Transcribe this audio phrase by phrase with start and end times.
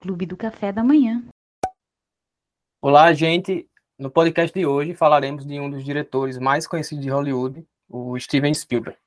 [0.00, 1.24] Clube do Café da Manhã.
[2.80, 3.68] Olá, gente.
[3.98, 8.54] No podcast de hoje falaremos de um dos diretores mais conhecidos de Hollywood, o Steven
[8.54, 8.98] Spielberg.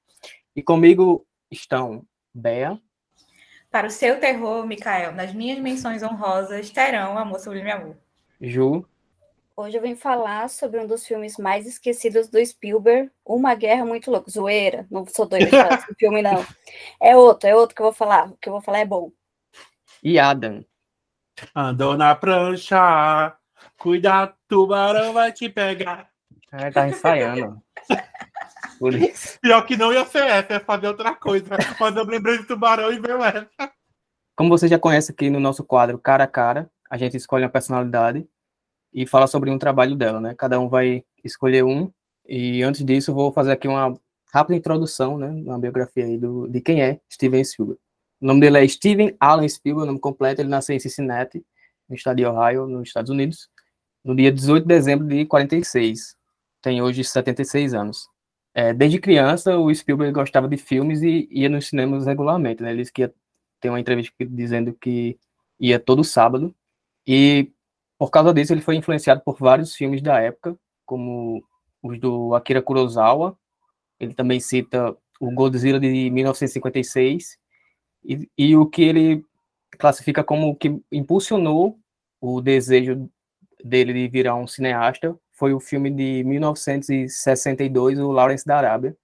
[0.56, 2.04] E comigo estão
[2.34, 2.80] Bea.
[3.72, 7.96] Para o seu terror, Mikael, nas minhas menções honrosas terão Amor Sublime Amor.
[8.42, 8.86] Ju.
[9.56, 14.10] Hoje eu vim falar sobre um dos filmes mais esquecidos do Spielberg, Uma Guerra Muito
[14.10, 14.32] Louca.
[14.32, 16.46] Zoeira, não sou doida de falar desse filme, não.
[17.02, 18.30] É outro, é outro que eu vou falar.
[18.30, 19.12] O que eu vou falar é bom.
[20.04, 20.64] E Adam.
[21.56, 23.36] Andou na prancha,
[23.78, 26.10] cuidado, tubarão vai te pegar.
[26.52, 27.62] É, tá ensaiando.
[28.80, 29.38] Por isso.
[29.42, 31.46] Pior que não ia ser essa, ia fazer outra coisa.
[31.80, 33.72] Mas eu lembrei de tubarão e veio essa.
[34.36, 37.50] Como você já conhece aqui no nosso quadro Cara a Cara, a gente escolhe uma
[37.50, 38.26] personalidade
[38.94, 40.34] e fala sobre um trabalho dela, né?
[40.36, 41.92] Cada um vai escolher um.
[42.26, 43.94] E antes disso, eu vou fazer aqui uma
[44.34, 45.28] rápida introdução, né?
[45.28, 47.82] Uma biografia aí do, de quem é Steven Spielberg.
[48.22, 50.42] O nome dele é Steven Alan Spielberg, o nome completo.
[50.42, 51.44] Ele nasceu em Cincinnati,
[51.88, 53.50] no estado de Ohio, nos Estados Unidos,
[54.04, 56.18] no dia 18 de dezembro de 46.
[56.62, 58.10] Tem hoje 76 anos.
[58.54, 62.62] É, desde criança, o Spielberg gostava de filmes e ia nos cinemas regularmente.
[62.62, 62.72] Né?
[62.72, 63.14] Ele disse que ia
[63.62, 65.18] ter uma entrevista dizendo que
[65.60, 66.54] ia todo sábado.
[67.08, 67.52] E
[67.98, 71.44] por causa disso, ele foi influenciado por vários filmes da época, como
[71.82, 73.38] os do Akira Kurosawa.
[74.00, 77.38] Ele também cita o Godzilla de 1956
[78.04, 79.26] e, e o que ele
[79.78, 81.80] classifica como o que impulsionou
[82.22, 83.10] o desejo
[83.64, 88.96] dele de virar um cineasta foi o filme de 1962, o Lawrence da Arábia,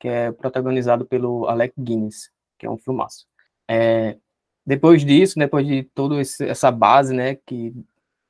[0.00, 3.26] que é protagonizado pelo Alec Guinness, que é um filmaço.
[3.68, 4.16] É,
[4.64, 7.72] depois disso, depois de toda essa base, né, que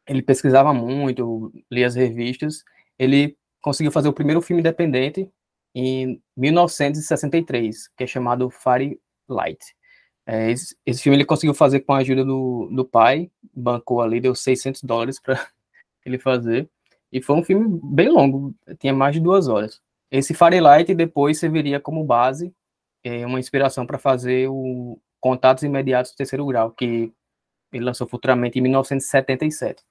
[0.07, 2.63] ele pesquisava muito, lia as revistas,
[2.99, 5.31] ele conseguiu fazer o primeiro filme independente
[5.75, 9.76] em 1963, que é chamado Fire Light.
[10.27, 14.21] É, esse, esse, filme ele conseguiu fazer com a ajuda do, do pai, bancou ali,
[14.21, 15.47] deu 600 dólares para
[16.05, 16.69] ele fazer.
[17.13, 19.81] E foi um filme bem longo, tinha mais de duas horas.
[20.11, 22.53] Esse Fahrenheit depois serviria como base,
[23.05, 27.13] é, uma inspiração para fazer o Contatos Imediatos do Terceiro Grau, que
[27.73, 29.83] ele lançou futuramente em 1977.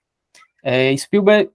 [0.64, 1.52] É, Spielberg,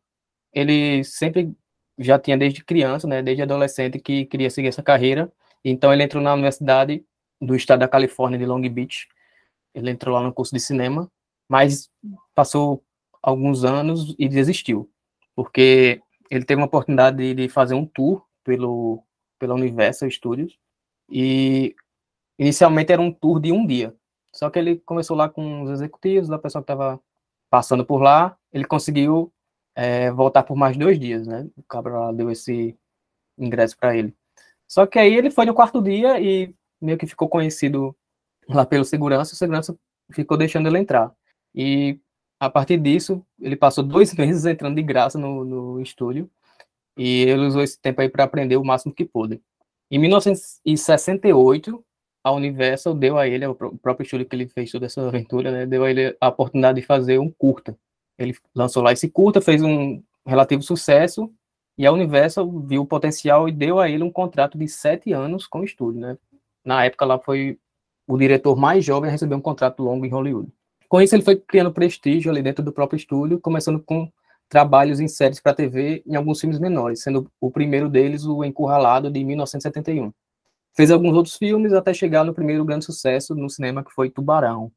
[0.53, 1.53] ele sempre
[1.99, 5.31] já tinha desde criança, né, desde adolescente, que queria seguir essa carreira.
[5.65, 7.04] Então ele entrou na Universidade
[7.41, 9.09] do estado da Califórnia, de Long Beach.
[9.75, 11.11] Ele entrou lá no curso de cinema,
[11.49, 11.91] mas
[12.34, 12.83] passou
[13.23, 14.91] alguns anos e desistiu,
[15.34, 19.03] porque ele teve uma oportunidade de, fazer um tour pelo
[19.39, 20.59] pela Universal Studios
[21.11, 21.75] e
[22.39, 23.95] inicialmente era um tour de um dia.
[24.33, 27.01] Só que ele começou lá com os executivos, da pessoa que estava
[27.49, 29.33] passando por lá, ele conseguiu
[29.75, 31.49] é, voltar por mais dois dias, né?
[31.57, 32.77] O Cabral deu esse
[33.37, 34.15] ingresso para ele.
[34.69, 37.96] Só que aí ele foi no quarto dia e meio que ficou conhecido
[38.48, 39.76] lá pelo segurança, o segurança
[40.12, 41.12] ficou deixando ele entrar.
[41.54, 41.98] E
[42.38, 46.30] a partir disso, ele passou dois meses entrando de graça no, no estúdio
[46.96, 49.41] e ele usou esse tempo aí para aprender o máximo que pôde.
[49.91, 51.84] Em 1968,
[52.22, 55.66] a Universal deu a ele, o próprio estúdio que ele fez toda essa aventura, né,
[55.66, 57.76] deu a ele a oportunidade de fazer um curta.
[58.18, 61.32] Ele lançou lá esse curta, fez um relativo sucesso,
[61.78, 65.47] e a Universal viu o potencial e deu a ele um contrato de sete anos
[65.47, 66.18] com o estúdio, né?
[66.65, 67.59] Na época lá foi
[68.06, 70.53] o diretor mais jovem a receber um contrato longo em Hollywood.
[70.88, 74.10] Com isso ele foi criando prestígio ali dentro do próprio estúdio, começando com
[74.48, 79.09] trabalhos em séries para TV em alguns filmes menores, sendo o primeiro deles o Encurralado
[79.09, 80.12] de 1971.
[80.76, 84.72] Fez alguns outros filmes até chegar no primeiro grande sucesso no cinema que foi Tubarão,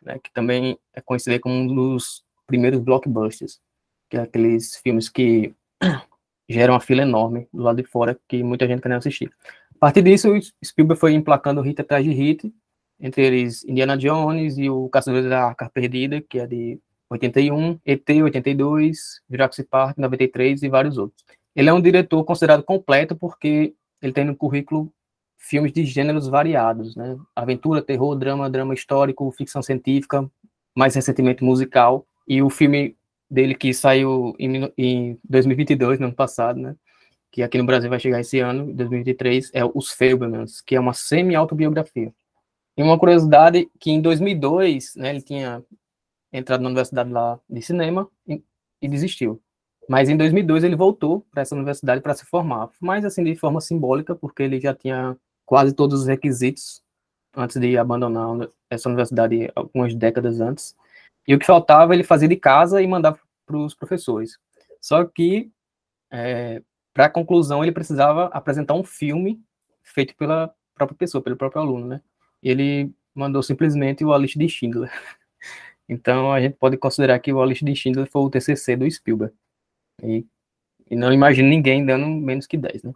[0.00, 3.60] né, que também é conhecido como um dos primeiros blockbusters,
[4.08, 5.52] que é aqueles filmes que
[6.48, 9.32] geram uma fila enorme do lado de fora que muita gente quer assistir.
[9.76, 10.28] A partir disso,
[10.64, 12.50] Spielberg foi emplacando hit atrás de hit,
[12.98, 18.08] entre eles Indiana Jones e o Caçador da Arca Perdida, que é de 81, ET
[18.08, 21.22] 82, Jurassic Park 93 e vários outros.
[21.54, 24.90] Ele é um diretor considerado completo porque ele tem no currículo
[25.36, 27.16] filmes de gêneros variados, né?
[27.34, 30.28] Aventura, terror, drama, drama histórico, ficção científica,
[30.74, 32.06] mais recentemente musical.
[32.26, 32.96] E o filme
[33.30, 36.74] dele que saiu em, em 2022, no ano passado, né?
[37.36, 40.94] Que aqui no Brasil vai chegar esse ano, 2023, é Os Fablemans, que é uma
[40.94, 42.10] semi-autobiografia.
[42.74, 45.62] E uma curiosidade que em 2002, né, ele tinha
[46.32, 48.42] entrado na universidade lá de cinema e,
[48.80, 49.38] e desistiu.
[49.86, 53.60] Mas em 2002 ele voltou para essa universidade para se formar, mas assim de forma
[53.60, 56.82] simbólica, porque ele já tinha quase todos os requisitos
[57.36, 60.74] antes de abandonar essa universidade algumas décadas antes.
[61.28, 64.38] E o que faltava ele fazia de casa e mandava para os professores.
[64.80, 65.50] Só que
[66.10, 66.62] é,
[66.96, 69.38] para a conclusão, ele precisava apresentar um filme
[69.82, 72.00] feito pela própria pessoa, pelo próprio aluno, né?
[72.42, 74.90] Ele mandou simplesmente o A Lista de Schindler.
[75.88, 78.90] Então a gente pode considerar que o A Lista de Schindler foi o TCC do
[78.90, 79.32] Spielberg.
[80.02, 80.26] E,
[80.90, 82.92] e não imagino ninguém dando menos que 10, né?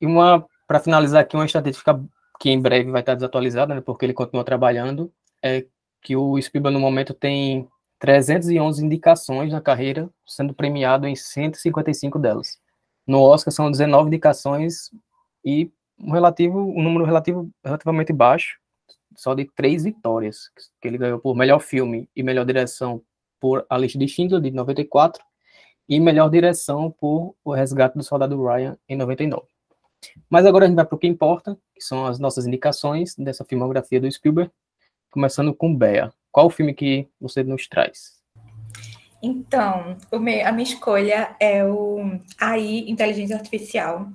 [0.00, 2.02] E uma, para finalizar aqui, uma estatística
[2.40, 5.64] que em breve vai estar desatualizada, né, porque ele continua trabalhando, é
[6.00, 7.68] que o Spielberg no momento tem
[8.00, 12.60] 311 indicações na carreira, sendo premiado em 155 delas.
[13.06, 14.90] No Oscar são 19 indicações
[15.44, 18.58] e um relativo, um número relativo, relativamente baixo,
[19.16, 20.50] só de três vitórias,
[20.80, 23.02] que ele ganhou por melhor filme e melhor direção
[23.40, 25.22] por A Lista de Schindler, de 94,
[25.88, 29.46] e melhor direção por O Resgate do Soldado Ryan, em 99.
[30.28, 33.44] Mas agora a gente vai para o que importa, que são as nossas indicações dessa
[33.44, 34.50] filmografia do Spielberg,
[35.10, 36.12] começando com Bea.
[36.30, 38.21] Qual o filme que você nos traz?
[39.22, 44.10] Então, meu, a minha escolha é o AI, Inteligência Artificial.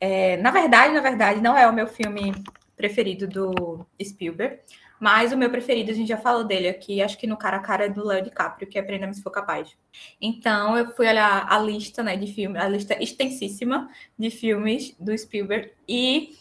[0.00, 2.32] É, na verdade, na verdade, não é o meu filme
[2.76, 4.58] preferido do Spielberg,
[4.98, 7.60] mas o meu preferido, a gente já falou dele aqui, acho que no cara a
[7.60, 9.76] cara é do Leo DiCaprio, que é Prenda-me se for capaz.
[10.20, 15.16] Então, eu fui olhar a lista né, de filmes, a lista extensíssima de filmes do
[15.16, 16.34] Spielberg, e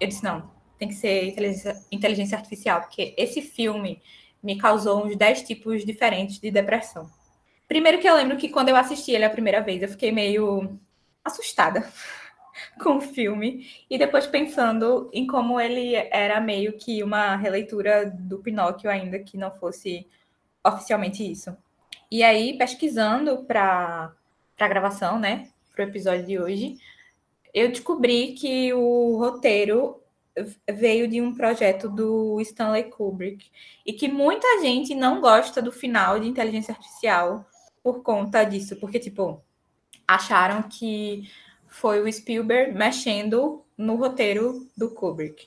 [0.00, 4.02] eu disse, não, tem que ser inteligência, inteligência artificial, porque esse filme
[4.42, 7.10] me causou uns 10 tipos diferentes de depressão.
[7.68, 10.78] Primeiro que eu lembro que quando eu assisti ele a primeira vez, eu fiquei meio
[11.24, 11.88] assustada
[12.80, 18.38] com o filme e depois pensando em como ele era meio que uma releitura do
[18.38, 20.06] Pinóquio, ainda que não fosse
[20.64, 21.56] oficialmente isso.
[22.10, 24.12] E aí, pesquisando para
[24.58, 26.76] a gravação, né, para o episódio de hoje,
[27.52, 30.00] eu descobri que o roteiro
[30.70, 33.50] veio de um projeto do Stanley Kubrick
[33.84, 37.46] e que muita gente não gosta do final de Inteligência Artificial
[37.82, 39.42] por conta disso, porque tipo
[40.06, 41.30] acharam que
[41.66, 45.46] foi o Spielberg mexendo no roteiro do Kubrick.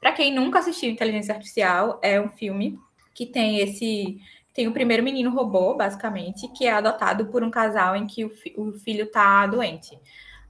[0.00, 2.78] Para quem nunca assistiu Inteligência Artificial, é um filme
[3.14, 4.20] que tem esse
[4.54, 8.28] tem o primeiro menino robô, basicamente, que é adotado por um casal em que o,
[8.28, 9.98] fi, o filho está doente.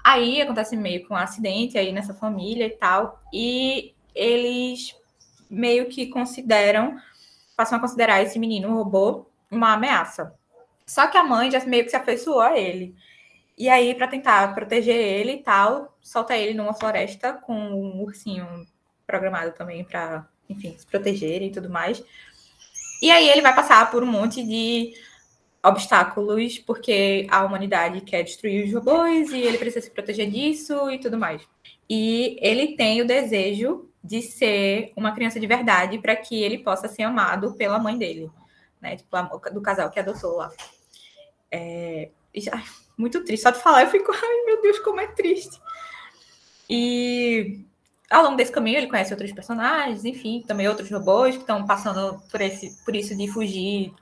[0.03, 4.97] Aí acontece meio que um acidente aí nessa família e tal, e eles
[5.49, 6.97] meio que consideram,
[7.57, 10.35] passam a considerar esse menino robô uma ameaça.
[10.87, 12.95] Só que a mãe já meio que se afeiçoou a ele.
[13.57, 18.47] E aí, para tentar proteger ele e tal, solta ele numa floresta com um ursinho
[19.07, 22.03] programado também para, enfim, se proteger e tudo mais.
[23.01, 24.95] E aí ele vai passar por um monte de
[25.65, 30.99] obstáculos, porque a humanidade quer destruir os robôs e ele precisa se proteger disso e
[30.99, 31.43] tudo mais.
[31.89, 36.89] E ele tem o desejo de ser uma criança de verdade para que ele possa
[36.89, 38.29] ser amado pela mãe dele,
[38.81, 38.97] né?
[38.97, 39.17] Tipo,
[39.53, 40.51] do casal que adotou lá.
[41.51, 42.11] É...
[42.97, 43.43] Muito triste.
[43.43, 45.61] Só de falar eu fico, ai meu Deus, como é triste.
[46.69, 47.61] E
[48.11, 52.21] ao longo desse caminho ele conhece outros personagens, enfim, também outros robôs que estão passando
[52.31, 53.93] por, esse, por isso de fugir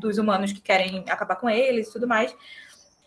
[0.00, 2.34] dos humanos que querem acabar com eles e tudo mais.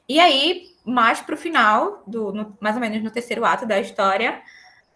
[0.08, 4.42] E aí, mais pro final, do, no, mais ou menos no terceiro ato da história,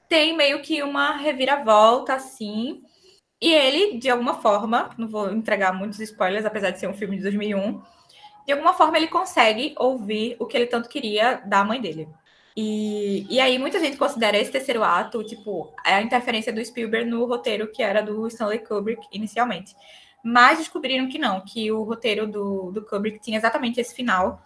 [0.10, 2.82] tem meio que uma reviravolta, assim.
[3.40, 7.18] E ele, de alguma forma, não vou entregar muitos spoilers, apesar de ser um filme
[7.18, 7.82] de 2001,
[8.46, 12.08] de alguma forma ele consegue ouvir o que ele tanto queria da mãe dele.
[12.56, 17.26] E, e aí muita gente considera esse terceiro ato, tipo, a interferência do Spielberg no
[17.26, 19.76] roteiro que era do Stanley Kubrick inicialmente
[20.24, 24.42] mas descobriram que não, que o roteiro do, do Kubrick tinha exatamente esse final.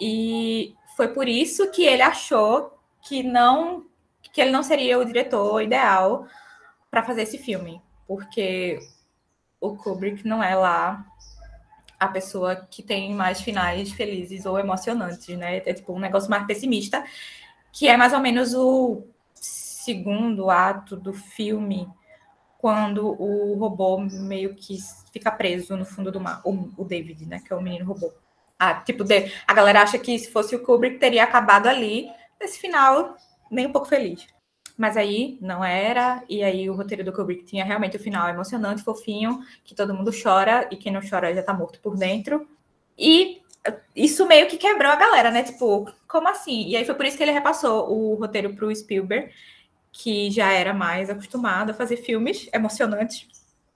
[0.00, 3.86] E foi por isso que ele achou que não
[4.30, 6.26] que ele não seria o diretor ideal
[6.90, 8.78] para fazer esse filme, porque
[9.60, 11.04] o Kubrick não é lá
[11.98, 15.56] a pessoa que tem mais finais felizes ou emocionantes, né?
[15.56, 17.04] É tipo um negócio mais pessimista,
[17.72, 19.02] que é mais ou menos o
[19.34, 21.88] segundo ato do filme,
[22.58, 24.76] quando o robô meio que
[25.12, 28.12] fica preso no fundo do mar, o, o David, né, que é o menino robô.
[28.58, 32.10] Ah, tipo, de, a galera acha que se fosse o Kubrick teria acabado ali,
[32.40, 33.16] nesse final,
[33.48, 34.26] nem um pouco feliz.
[34.76, 38.82] Mas aí não era, e aí o roteiro do Kubrick tinha realmente o final emocionante,
[38.82, 42.48] fofinho, que todo mundo chora, e quem não chora já tá morto por dentro.
[42.98, 43.40] E
[43.94, 45.44] isso meio que quebrou a galera, né?
[45.44, 46.66] Tipo, como assim?
[46.66, 49.30] E aí foi por isso que ele repassou o roteiro pro Spielberg,
[49.98, 53.26] que já era mais acostumado a fazer filmes emocionantes.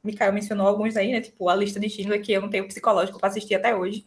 [0.04, 1.20] Mikael mencionou alguns aí, né?
[1.20, 4.06] Tipo, a lista de Schindler, que eu não tenho psicológico para assistir até hoje.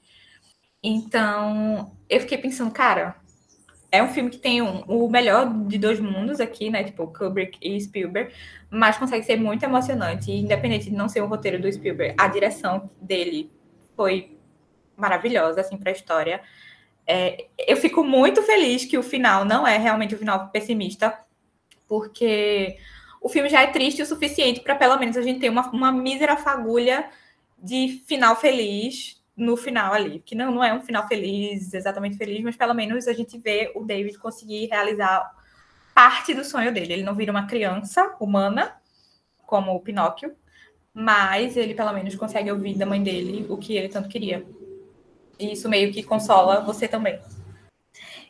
[0.81, 3.17] Então, eu fiquei pensando, cara,
[3.91, 6.85] é um filme que tem um, o melhor de dois mundos aqui, né?
[6.85, 8.33] Tipo, Kubrick e Spielberg,
[8.69, 10.31] mas consegue ser muito emocionante.
[10.31, 13.51] E, independente de não ser o roteiro do Spielberg, a direção dele
[13.93, 14.37] foi
[14.95, 16.41] maravilhosa, assim, para a história.
[17.05, 21.24] É, eu fico muito feliz que o final não é realmente o final pessimista,
[21.87, 22.77] porque
[23.21, 25.91] o filme já é triste o suficiente para pelo menos a gente ter uma, uma
[25.91, 27.09] mísera fagulha
[27.57, 32.41] de final feliz no final ali, que não, não é um final feliz, exatamente feliz,
[32.41, 35.29] mas pelo menos a gente vê o David conseguir realizar
[35.93, 36.93] parte do sonho dele.
[36.93, 38.75] Ele não vira uma criança humana,
[39.45, 40.35] como o Pinóquio,
[40.93, 44.45] mas ele pelo menos consegue ouvir da mãe dele o que ele tanto queria.
[45.37, 47.19] E isso meio que consola você também.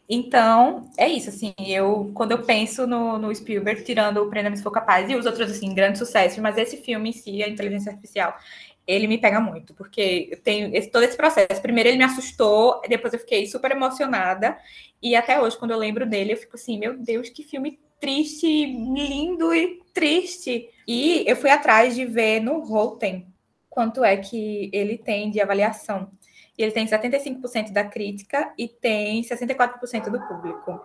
[0.07, 4.62] Então, é isso, assim, eu, quando eu penso no, no Spielberg, tirando o Prenda-me Se
[4.62, 7.91] For Capaz e os outros, assim, grandes sucessos, mas esse filme em si, a inteligência
[7.91, 8.38] artificial,
[8.85, 11.59] ele me pega muito, porque eu tenho esse, todo esse processo.
[11.62, 14.57] Primeiro ele me assustou, depois eu fiquei super emocionada,
[15.01, 18.47] e até hoje, quando eu lembro dele, eu fico assim, meu Deus, que filme triste,
[18.47, 20.69] lindo e triste.
[20.88, 23.25] E eu fui atrás de ver no Rotten
[23.69, 26.09] quanto é que ele tem de avaliação.
[26.57, 30.79] E ele tem 75% da crítica e tem 64% do público.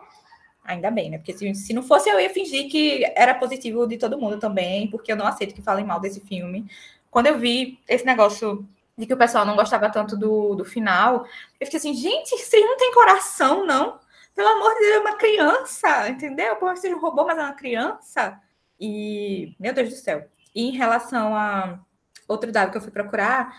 [0.65, 1.19] Ainda bem, né?
[1.19, 4.89] Porque se, se não fosse, eu ia fingir que era positivo de todo mundo também,
[4.91, 6.67] porque eu não aceito que falem mal desse filme
[7.11, 11.27] quando eu vi esse negócio de que o pessoal não gostava tanto do, do final,
[11.59, 13.99] eu fiquei assim, gente, vocês não têm coração, não?
[14.35, 16.57] Pelo amor de Deus, é uma criança, entendeu?
[16.57, 18.41] Por que seja um robô, mas é uma criança.
[18.79, 20.27] E, meu Deus do céu.
[20.55, 21.81] E em relação a
[22.29, 23.53] outro dado que eu fui procurar,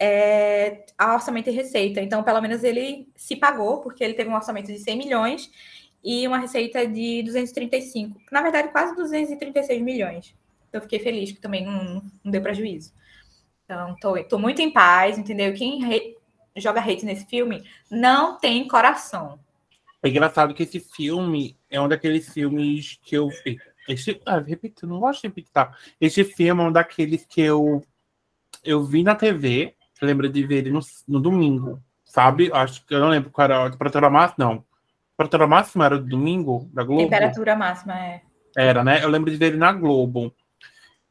[0.00, 2.00] é a orçamento e receita.
[2.00, 5.50] Então, pelo menos ele se pagou, porque ele teve um orçamento de 100 milhões
[6.02, 8.20] e uma receita de 235.
[8.32, 10.34] Na verdade, quase 236 milhões
[10.72, 12.92] eu fiquei feliz que também não, não deu prejuízo.
[13.64, 15.52] Então, tô, tô muito em paz, entendeu?
[15.54, 16.16] Quem re,
[16.56, 19.38] joga hate nesse filme não tem coração.
[20.02, 23.28] É engraçado que esse filme é um daqueles filmes que eu.
[23.88, 25.76] Esse, ah, repito, não gosto de repetir, tá?
[26.00, 27.82] Esse filme é um daqueles que eu,
[28.64, 29.74] eu vi na TV,
[30.06, 32.50] lembra de ver ele no, no domingo, sabe?
[32.52, 34.52] Acho que eu não lembro qual era a temperatura máxima, não.
[34.54, 37.02] A temperatura máxima era do domingo da Globo?
[37.02, 38.22] Temperatura máxima, é.
[38.56, 39.02] Era, né?
[39.02, 40.34] Eu lembro de ver ele na Globo.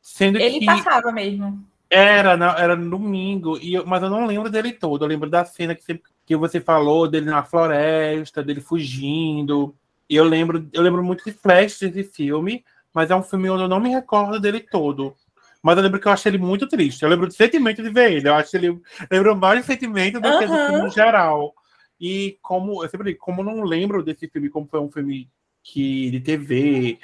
[0.02, 1.66] Sendo ele que passava mesmo.
[1.90, 5.04] Era, era no domingo, e eu, mas eu não lembro dele todo.
[5.04, 9.76] Eu lembro da cena que, você, que você falou dele na floresta, dele fugindo.
[10.08, 13.64] E eu lembro, eu lembro muito de flash desse filme, mas é um filme onde
[13.64, 15.16] eu não me recordo dele todo.
[15.62, 17.04] Mas eu lembro que eu achei ele muito triste.
[17.04, 18.30] Eu lembro do sentimento de ver ele.
[18.30, 18.80] Eu acho ele.
[19.12, 21.54] Lembro mais do sentimento do que do filme em geral.
[22.00, 25.30] E como eu sempre digo, como eu não lembro desse filme, como foi um filme
[25.62, 26.98] que de TV,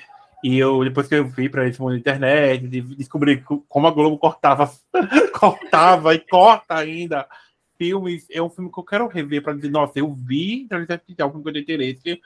[0.44, 4.18] e eu, depois que eu vi para esse mundo da internet, descobri como a Globo
[4.18, 4.72] cortava,
[5.38, 7.28] cortava e corta ainda
[7.78, 11.30] filmes, é um filme que eu quero rever para dizer, nossa, eu vi Inteligência Artificial,
[11.30, 12.22] um filme que eu tenho interesse.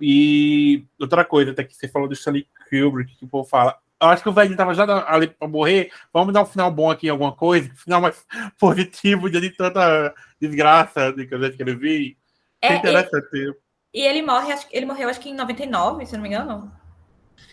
[0.00, 4.10] E outra coisa, até que você falou do Stanley Kubrick, que o povo fala, eu
[4.10, 5.90] acho que o velho tava já ali para morrer.
[6.12, 8.24] Vamos dar um final bom aqui em alguma coisa, um final mais
[8.58, 12.16] positivo de tanta desgraça de que eu já escrevi.
[12.60, 13.54] É, interessante.
[13.92, 16.72] E, e ele morre, acho, ele morreu acho que em 99, se não me engano.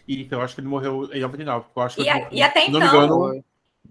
[0.07, 1.65] Isso, eu acho que ele morreu em 99.
[1.75, 2.81] Eu acho e, a, e até então.
[2.81, 3.43] Engano,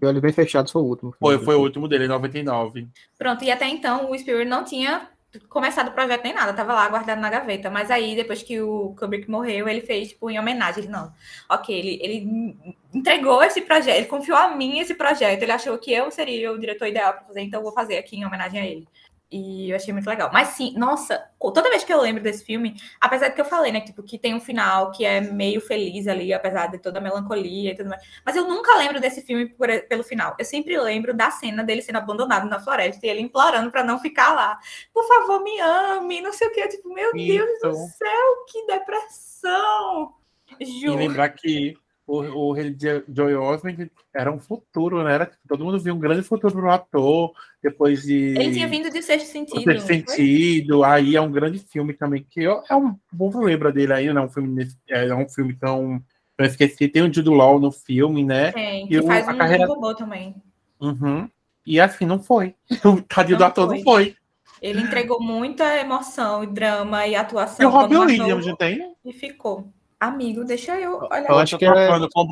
[0.03, 1.15] olho bem fechado foi o último.
[1.19, 2.87] Foi, foi o último dele, em 99.
[3.17, 5.09] Pronto, e até então o Spielberg não tinha
[5.49, 7.69] começado o projeto nem nada, tava lá guardado na gaveta.
[7.69, 10.83] Mas aí, depois que o Kubrick morreu, ele fez, tipo, em homenagem.
[10.83, 11.13] Ele, não,
[11.49, 12.57] ok, ele, ele
[12.93, 16.59] entregou esse projeto, ele confiou a mim esse projeto, ele achou que eu seria o
[16.59, 18.87] diretor ideal para fazer, então vou fazer aqui em homenagem a ele.
[19.31, 20.29] E eu achei muito legal.
[20.33, 23.71] Mas sim, nossa, toda vez que eu lembro desse filme, apesar de que eu falei,
[23.71, 27.01] né, tipo, que tem um final que é meio feliz ali, apesar de toda a
[27.01, 28.03] melancolia e tudo mais.
[28.25, 30.35] Mas eu nunca lembro desse filme por, pelo final.
[30.37, 33.99] Eu sempre lembro da cena dele sendo abandonado na floresta e ele implorando para não
[33.99, 34.59] ficar lá.
[34.93, 36.67] Por favor, me ame, não sei o que.
[36.67, 37.57] tipo, meu Isso.
[37.61, 40.13] Deus do céu, que depressão.
[40.59, 41.01] Juro.
[41.01, 45.13] E lembrar que o, o Joey Osment era um futuro, né?
[45.13, 47.31] Era, todo mundo viu um grande futuro pro ator,
[47.61, 48.35] depois de.
[48.37, 49.63] Ele tinha vindo de Sexto Sentido.
[49.63, 53.93] Sexto Sentido, aí é um grande filme também, que eu, é um bom lembra dele
[53.93, 56.01] aí, não é um filme, é um filme tão.
[56.37, 58.51] Eu esqueci, tem o Jude Law no filme, né?
[58.51, 59.67] Tem, que e faz o, um carreira...
[59.67, 60.35] robô também.
[60.79, 61.29] Uhum.
[61.65, 62.55] E assim, não foi.
[62.83, 64.15] O tadinho do ator não foi.
[64.61, 67.63] Ele entregou muita emoção, drama e atuação.
[67.63, 68.95] E o Robin Williams, tem?
[69.03, 69.71] E ficou.
[70.01, 71.29] Amigo, deixa eu olhar.
[71.29, 71.87] Eu acho que é,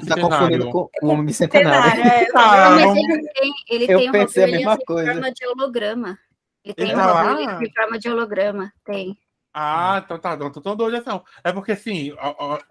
[0.08, 2.02] tá confundindo com o homem bicentenário.
[2.02, 5.12] É, ah, mas ele tem, ele eu tem pensei a mesma coisa.
[5.12, 6.20] em forma de holograma.
[6.66, 9.16] Ele tem uma tá em forma de holograma, tem.
[9.54, 11.22] Ah, então tá, não tô tão doido assim.
[11.44, 12.12] É porque, assim,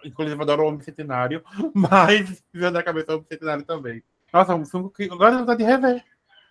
[0.05, 4.02] inclusive eu adoro o Homem Bicentenário, mas vendo na cabeça o Homem Bicentenário também.
[4.33, 6.05] Nossa, um filme que agora eu vontade de rever.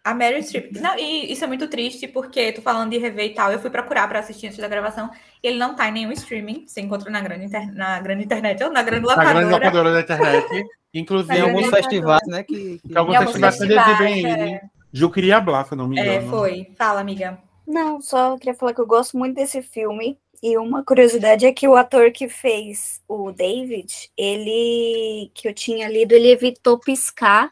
[0.08, 0.72] A Mary Streep.
[0.80, 3.52] Não, e isso é muito triste, porque tô falando de rever e tal.
[3.52, 5.10] Eu fui procurar para assistir antes da gravação.
[5.44, 6.64] E ele não tá em nenhum streaming.
[6.66, 7.76] Você encontra na grande, inter...
[7.76, 9.34] na grande internet ou na grande locadora.
[9.34, 10.66] Na grande locadora da internet.
[10.94, 12.44] Inclusive, em alguns festivais, né?
[12.44, 12.98] Que, que...
[12.98, 14.54] alguns festivais exibem ele.
[14.54, 14.62] É...
[14.94, 16.26] Ju queria hablar, se não me é, engano.
[16.26, 16.72] É, foi.
[16.78, 17.38] Fala, amiga.
[17.68, 20.18] Não, só queria falar que eu gosto muito desse filme.
[20.42, 25.90] E uma curiosidade é que o ator que fez o David, ele, que eu tinha
[25.90, 27.52] lido, ele evitou piscar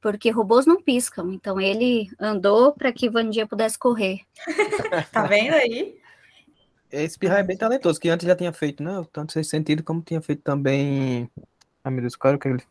[0.00, 1.32] porque robôs não piscam.
[1.32, 4.20] Então ele andou para que Vandinha pudesse correr.
[5.12, 5.98] tá vendo aí?
[6.90, 9.04] Esse Pirra é bem talentoso, que antes já tinha feito, né?
[9.12, 11.30] Tanto sem sentido, como tinha feito também.
[11.84, 12.62] Ai meu Deus, qual era o que ele,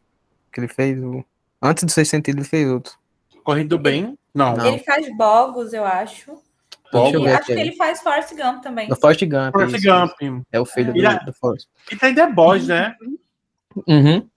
[0.51, 0.97] que ele fez?
[1.01, 1.23] O...
[1.61, 2.93] Antes do Seis Sentido, ele fez outro.
[3.43, 4.17] Correndo bem?
[4.33, 4.55] Não.
[4.55, 4.65] Não.
[4.65, 6.31] Ele faz Bogos, eu acho.
[6.93, 8.87] Eu E acho que ele faz Forrest Gump também.
[8.87, 9.51] No Forrest Gump.
[9.51, 10.45] Forrest isso, Gump.
[10.51, 11.67] É o filho é- do, do Forrest.
[11.91, 12.95] E tem The Boys, né?
[13.87, 14.27] Uhum.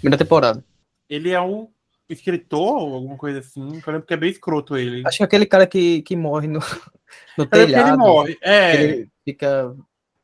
[0.00, 0.64] Primeira temporada.
[1.08, 1.68] Ele é um
[2.08, 3.60] escritor ou alguma coisa assim.
[3.62, 5.02] Eu lembro que é bem escroto ele.
[5.06, 6.60] Acho que é aquele cara que, que morre no,
[7.36, 7.98] no que ele telhado.
[7.98, 8.38] morre.
[8.42, 9.74] É, Ele fica.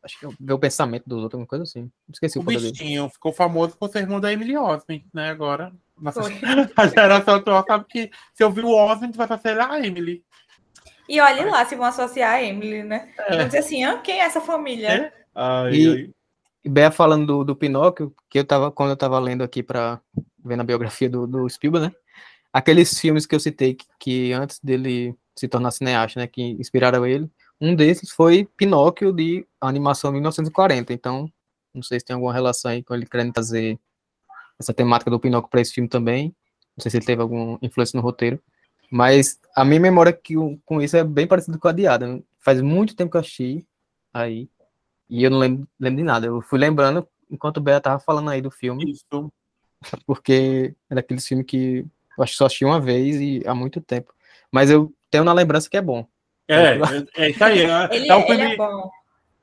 [0.03, 1.91] Acho que vê o pensamento dos outros, alguma coisa assim.
[2.13, 2.73] Esqueci o, o poder dele.
[2.73, 5.31] bichinho ficou famoso por ser irmão da Emily Osment, né?
[5.31, 5.73] Agora.
[5.99, 6.21] Nossa,
[6.77, 10.23] a geração atual sabe que se eu vi o Osment, vai ser a Emily.
[11.09, 13.13] E olhe lá se vão associar a Emily, né?
[13.19, 13.37] É.
[13.37, 14.89] Vão dizer assim, ah, quem é essa família?
[14.89, 15.13] É?
[15.35, 16.11] Ai, E- ai.
[16.65, 20.01] E Bea falando do, do Pinóquio, que eu tava, quando eu tava lendo aqui para
[20.45, 21.95] ver na biografia do, do Spielberg, né?
[22.53, 26.27] Aqueles filmes que eu citei que, que antes dele se tornar cineasta, né?
[26.27, 27.31] Que inspiraram ele.
[27.61, 30.93] Um desses foi Pinóquio de animação 1940.
[30.93, 31.31] Então,
[31.73, 33.79] não sei se tem alguma relação aí com ele querendo trazer
[34.59, 36.35] essa temática do Pinóquio para esse filme também.
[36.77, 38.41] Não sei se ele teve alguma influência no roteiro.
[38.91, 40.35] Mas a minha memória que,
[40.65, 42.23] com isso é bem parecido com a de Adam.
[42.39, 43.67] Faz muito tempo que eu assisti
[44.13, 44.49] aí.
[45.09, 46.27] E eu não lembro, lembro de nada.
[46.27, 49.33] Eu fui lembrando enquanto o Bea tava falando aí do filme, Isso.
[50.07, 53.81] porque é daquele filme que eu acho que só assisti uma vez e há muito
[53.81, 54.13] tempo.
[54.51, 56.07] Mas eu tenho na lembrança que é bom.
[56.47, 56.79] É, é,
[57.17, 57.61] é isso aí.
[57.63, 58.91] É, Ele, é um ele filme, é bom.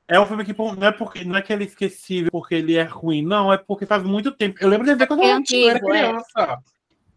[0.08, 2.76] é um filme que não é porque não é que ele é esquecível porque ele
[2.76, 4.56] é ruim, não, é porque faz muito tempo.
[4.60, 5.78] Eu lembro de ver quando É eu era antigo, é.
[5.80, 6.58] criança.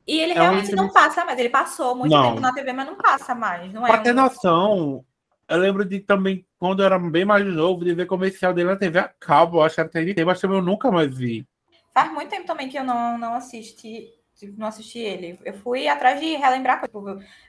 [0.07, 1.39] E ele É um realmente filme- não passa mais.
[1.39, 2.21] Ele passou muito Não.
[2.29, 3.71] tempo na TV, mas não passa mais.
[3.73, 5.05] Não é Pra ter um- noção,
[5.49, 8.75] eu lembro de também, quando eu era bem mais novo, de ver comercial dele na
[8.75, 11.45] TV a cabo, eu acho que era TNT, mas também eu nunca mais vi.
[11.95, 14.13] Faz muito tempo também que eu não, não assisti.
[14.57, 15.39] Não assisti ele.
[15.45, 17.01] Eu fui atrás de relembrar, tipo,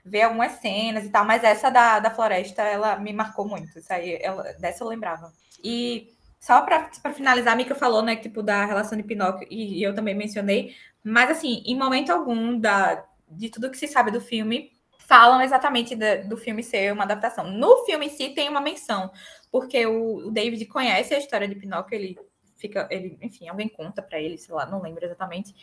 [0.05, 3.77] ver algumas cenas e tal, mas essa da, da floresta, ela me marcou muito.
[3.77, 5.33] Isso aí, ela, dessa eu lembrava.
[5.65, 9.83] E só para finalizar, a Mika falou, né, tipo, da relação de Pinóquio, e, e
[9.83, 14.21] eu também mencionei, mas assim, em momento algum da, de tudo que se sabe do
[14.21, 14.71] filme,
[15.09, 17.51] falam exatamente do filme ser uma adaptação.
[17.51, 19.11] No filme em si tem uma menção,
[19.51, 22.17] porque o, o David conhece a história de Pinóquio, ele
[22.57, 25.55] fica, ele, enfim, alguém conta para ele, sei lá, não lembro exatamente.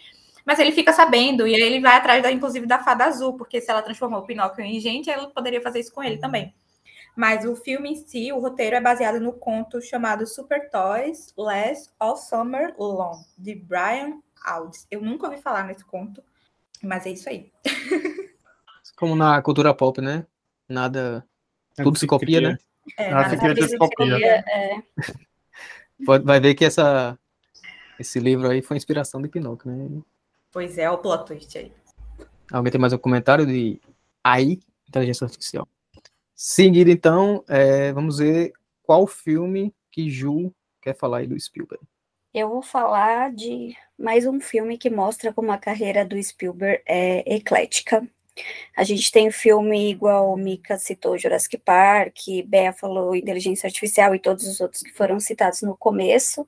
[0.46, 3.62] Mas ele fica sabendo, e aí ele vai atrás, da, inclusive, da fada azul, porque
[3.62, 6.54] se ela transformou o Pinóquio em gente, ela poderia fazer isso com ele também.
[7.16, 11.92] Mas o filme em si, o roteiro é baseado no conto chamado Super Toys Last
[12.00, 14.88] All Summer Long, de Brian Aldiss.
[14.90, 16.24] Eu nunca ouvi falar nesse conto,
[16.82, 17.52] mas é isso aí.
[18.98, 20.26] Como na cultura pop, né?
[20.68, 21.26] Nada.
[21.76, 22.58] Tudo se copia, né?
[22.98, 23.78] É, nada copia.
[23.78, 24.44] copia.
[24.48, 24.84] É,
[26.06, 27.18] Pode- Vai ver que essa,
[28.00, 30.02] esse livro aí foi inspiração de Pinóquio, né?
[30.52, 31.72] Pois é, o plot twist aí.
[32.52, 33.80] Alguém tem mais um comentário de
[34.24, 35.68] AI, inteligência artificial?
[36.36, 38.54] Seguido, então, é, vamos ver
[38.84, 41.84] qual filme que Ju quer falar aí do Spielberg.
[42.34, 47.36] Eu vou falar de mais um filme que mostra como a carreira do Spielberg é
[47.36, 48.06] eclética.
[48.76, 54.20] A gente tem filme igual o Mika citou Jurassic Park, Bea falou Inteligência Artificial e
[54.20, 56.48] todos os outros que foram citados no começo,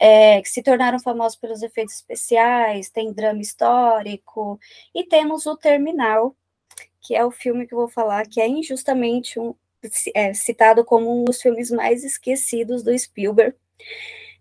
[0.00, 4.58] é, que se tornaram famosos pelos efeitos especiais, tem drama histórico,
[4.94, 6.34] e temos o Terminal,
[7.00, 9.54] que é o filme que eu vou falar, que é injustamente um,
[10.14, 13.56] é, citado como um dos filmes mais esquecidos do Spielberg.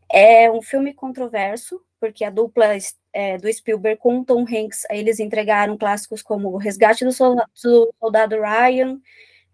[0.10, 2.76] É um filme controverso, porque a dupla
[3.14, 7.94] é, do Spielberg com Tom Hanks, eles entregaram clássicos como O Resgate do Soldado, do
[8.00, 9.00] Soldado Ryan,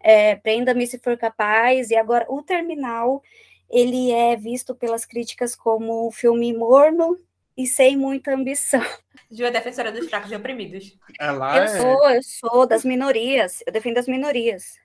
[0.00, 3.22] é, Prenda-me se for capaz, e agora o Terminal,
[3.68, 7.18] ele é visto pelas críticas como um filme morno
[7.56, 8.82] e sem muita ambição.
[9.30, 10.98] Ju é defensora dos fracos e oprimidos.
[11.18, 11.78] Ela Eu é.
[11.78, 14.78] sou, eu sou das minorias, eu defendo as minorias.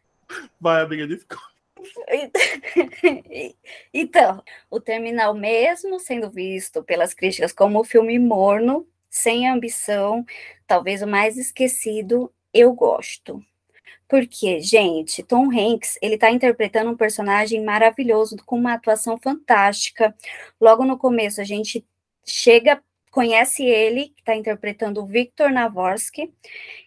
[0.59, 1.54] Vai, amiga, desculpa.
[3.93, 10.25] Então, o Terminal, mesmo sendo visto pelas críticas como um filme morno, sem ambição,
[10.67, 13.41] talvez o mais esquecido, eu gosto.
[14.07, 20.15] Porque, gente, Tom Hanks, ele tá interpretando um personagem maravilhoso, com uma atuação fantástica.
[20.61, 21.85] Logo no começo, a gente
[22.25, 22.81] chega,
[23.15, 26.33] conhece ele, que está interpretando o Victor Navorsky,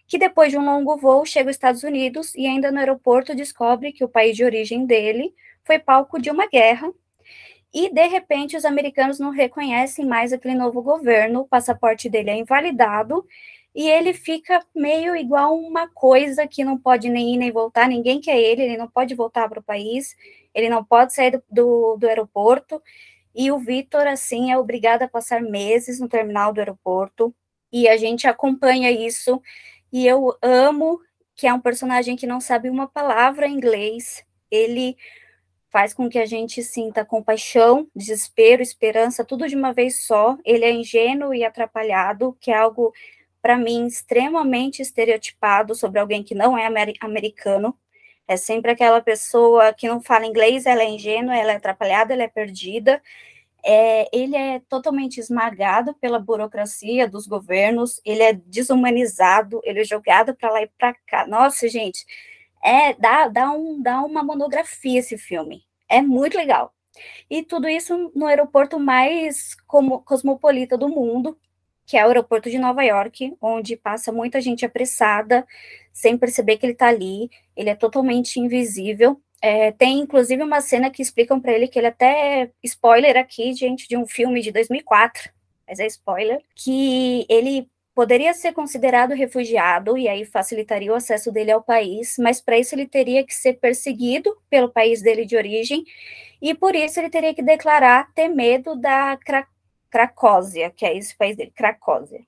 [0.07, 3.91] que depois de um longo voo chega aos Estados Unidos e ainda no aeroporto descobre
[3.91, 6.93] que o país de origem dele foi palco de uma guerra
[7.73, 12.35] e de repente os americanos não reconhecem mais aquele novo governo, o passaporte dele é
[12.35, 13.25] invalidado
[13.73, 18.21] e ele fica meio igual uma coisa que não pode nem ir nem voltar, ninguém
[18.21, 20.15] quer ele, ele não pode voltar para o país,
[20.53, 22.79] ele não pode sair do, do, do aeroporto
[23.35, 27.33] e o Vitor, assim, é obrigado a passar meses no terminal do aeroporto,
[27.71, 29.41] e a gente acompanha isso,
[29.91, 30.99] e eu amo
[31.35, 34.97] que é um personagem que não sabe uma palavra em inglês, ele
[35.69, 40.37] faz com que a gente sinta compaixão, desespero, esperança, tudo de uma vez só.
[40.43, 42.91] Ele é ingênuo e atrapalhado, que é algo,
[43.41, 47.77] para mim, extremamente estereotipado sobre alguém que não é amer americano.
[48.29, 52.21] É sempre aquela pessoa que não fala inglês, ela é ingênua, ela é atrapalhada, ela
[52.21, 53.01] é perdida.
[53.65, 60.35] É, ele é totalmente esmagado pela burocracia dos governos, ele é desumanizado, ele é jogado
[60.35, 61.25] para lá e para cá.
[61.25, 62.05] Nossa, gente,
[62.63, 65.63] é dá, dá, um, dá uma monografia esse filme.
[65.89, 66.71] É muito legal.
[67.29, 71.35] E tudo isso no aeroporto mais como, cosmopolita do mundo,
[71.89, 75.43] que é o aeroporto de Nova York, onde passa muita gente apressada,
[75.91, 77.31] sem perceber que ele está ali.
[77.57, 79.19] Ele é totalmente invisível.
[79.41, 83.87] É, tem inclusive uma cena que explicam para ele que ele até spoiler aqui, gente,
[83.87, 85.31] de um filme de 2004,
[85.67, 91.49] mas é spoiler, que ele poderia ser considerado refugiado e aí facilitaria o acesso dele
[91.49, 95.83] ao país, mas para isso ele teria que ser perseguido pelo país dele de origem
[96.39, 99.17] e por isso ele teria que declarar ter medo da
[99.89, 102.21] Cracósia, que é esse país dele, Cracósia.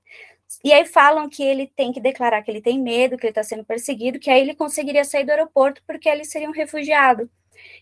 [0.62, 3.42] E aí falam que ele tem que declarar que ele tem medo, que ele está
[3.42, 7.30] sendo perseguido, que aí ele conseguiria sair do aeroporto porque ele seria um refugiado.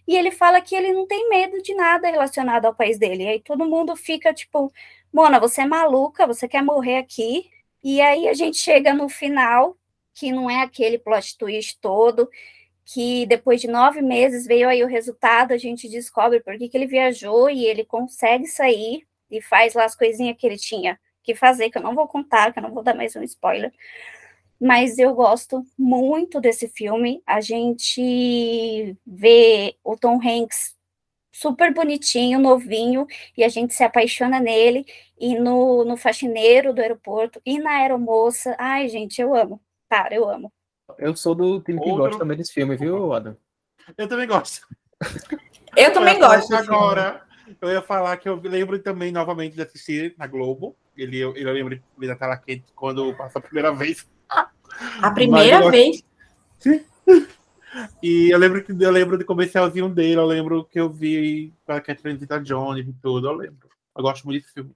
[0.07, 3.25] E ele fala que ele não tem medo de nada relacionado ao país dele.
[3.25, 4.73] E aí todo mundo fica tipo,
[5.13, 7.51] Mona, você é maluca, você quer morrer aqui?
[7.83, 9.77] E aí a gente chega no final,
[10.15, 12.29] que não é aquele plot twist todo,
[12.85, 16.77] que depois de nove meses veio aí o resultado, a gente descobre por que, que
[16.77, 21.35] ele viajou e ele consegue sair e faz lá as coisinhas que ele tinha que
[21.35, 23.73] fazer, que eu não vou contar, que eu não vou dar mais um spoiler.
[24.61, 27.23] Mas eu gosto muito desse filme.
[27.27, 30.77] A gente vê o Tom Hanks
[31.33, 34.85] super bonitinho, novinho, e a gente se apaixona nele,
[35.19, 38.55] e no, no faxineiro do aeroporto, e na aeromoça.
[38.59, 39.61] Ai, gente, eu amo.
[39.89, 40.53] Cara, eu amo.
[40.99, 42.05] Eu sou do time que Outro...
[42.05, 43.37] gosta também desse filme, viu, Adam?
[43.97, 44.67] Eu também gosto.
[45.77, 46.55] Eu também eu gosto.
[46.55, 47.27] Agora,
[47.61, 50.77] eu ia falar que eu lembro também novamente de assistir na Globo.
[50.97, 54.07] Ele, eu, eu lembro da tela quente quando passou a primeira vez.
[55.03, 56.03] A primeira vez?
[56.59, 56.85] Sim.
[58.03, 61.73] E eu lembro que eu lembro do comercialzinho dele, eu lembro que eu vi com
[61.73, 63.69] a Catherine Zeta Jones e tudo, eu lembro.
[63.97, 64.75] Eu gosto muito desse filme.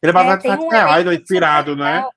[0.00, 2.08] Ele é baseado é, em reais, um inspirado, né?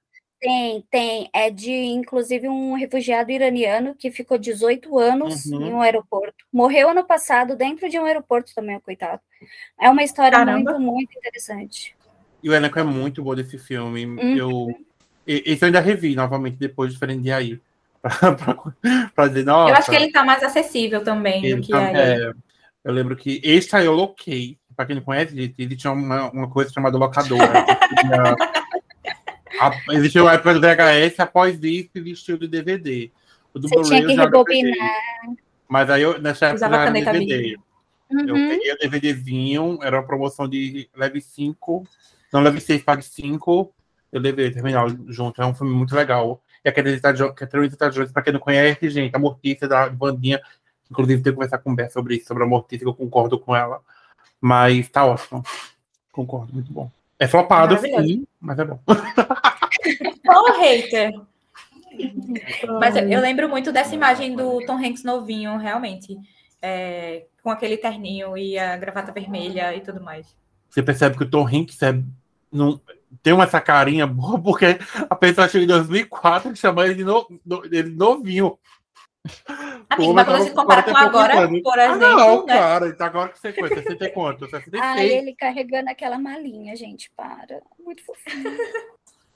[0.42, 1.30] Tem, tem.
[1.32, 5.62] É de, inclusive, um refugiado iraniano que ficou 18 anos uhum.
[5.62, 6.44] em um aeroporto.
[6.52, 9.22] Morreu ano passado dentro de um aeroporto também, coitado.
[9.80, 10.80] É uma história Caramba.
[10.80, 11.96] muito, muito interessante.
[12.42, 14.04] E o elenco é muito bom desse filme.
[14.04, 14.36] Uhum.
[14.36, 14.80] Eu,
[15.28, 17.62] esse eu ainda revi novamente depois, diferente de aí.
[19.14, 19.72] para dizer, nossa.
[19.72, 22.32] Eu acho que ele está mais acessível também do que tá, é,
[22.84, 24.58] Eu lembro que esse aí eu loquei.
[24.76, 27.64] Para quem não conhece, ele tinha uma, uma coisa chamada locadora.
[29.92, 33.12] existiu a época do VHS, após isso existiu do DVD.
[33.54, 35.02] O do Você tinha que rebobinar.
[35.68, 37.58] Mas aí, eu, nessa época, já era DVD.
[38.12, 38.28] Uhum.
[38.28, 41.88] Eu peguei o DVDzinho, era uma promoção de leve 5,
[42.32, 43.74] não leve 6, pague 5.
[44.12, 45.42] Eu levei terminal junto.
[45.42, 46.42] É um filme muito legal.
[46.64, 50.42] E a Catherine Zeta-Jones, para quem não conhece, gente, a Mortícia da bandinha,
[50.90, 53.40] inclusive tem que conversar com o Bé sobre isso, sobre a Mortícia, que eu concordo
[53.40, 53.82] com ela.
[54.40, 55.44] Mas tá ótimo.
[56.12, 56.92] Concordo, muito bom.
[57.18, 58.80] É flopado, sim, mas é bom.
[60.28, 61.12] Ô, hater!
[62.80, 66.18] Mas eu, eu, lembro muito dessa imagem do Tom Hanks novinho, realmente.
[66.62, 70.36] É, com aquele terninho e a gravata vermelha e tudo mais.
[70.70, 72.02] Você percebe que o Tom Hanks é,
[72.52, 72.80] não,
[73.22, 74.78] tem uma essa carinha boa, porque
[75.10, 77.28] a pessoa chega em 2004 e chama ele de, no,
[77.66, 78.58] ele novinho.
[79.90, 82.06] Amigo, mas quando se compara com agora, por ah, exemplo.
[82.06, 82.54] Ah, não, né?
[82.54, 84.46] cara, ele tá agora com 50, 60 quanto?
[84.50, 84.82] 66.
[84.82, 87.62] Ah, ele carregando aquela malinha, gente, para.
[87.80, 88.58] Muito fofinho.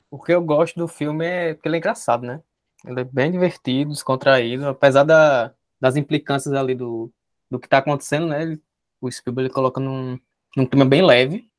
[0.10, 2.42] O que eu gosto do filme é que ele é engraçado, né?
[2.86, 7.12] Ele é bem divertido, descontraído, apesar da, das implicâncias ali do,
[7.50, 8.42] do que tá acontecendo, né?
[8.42, 8.62] Ele,
[9.02, 10.20] o Spielberg ele coloca num,
[10.56, 11.50] num clima bem leve,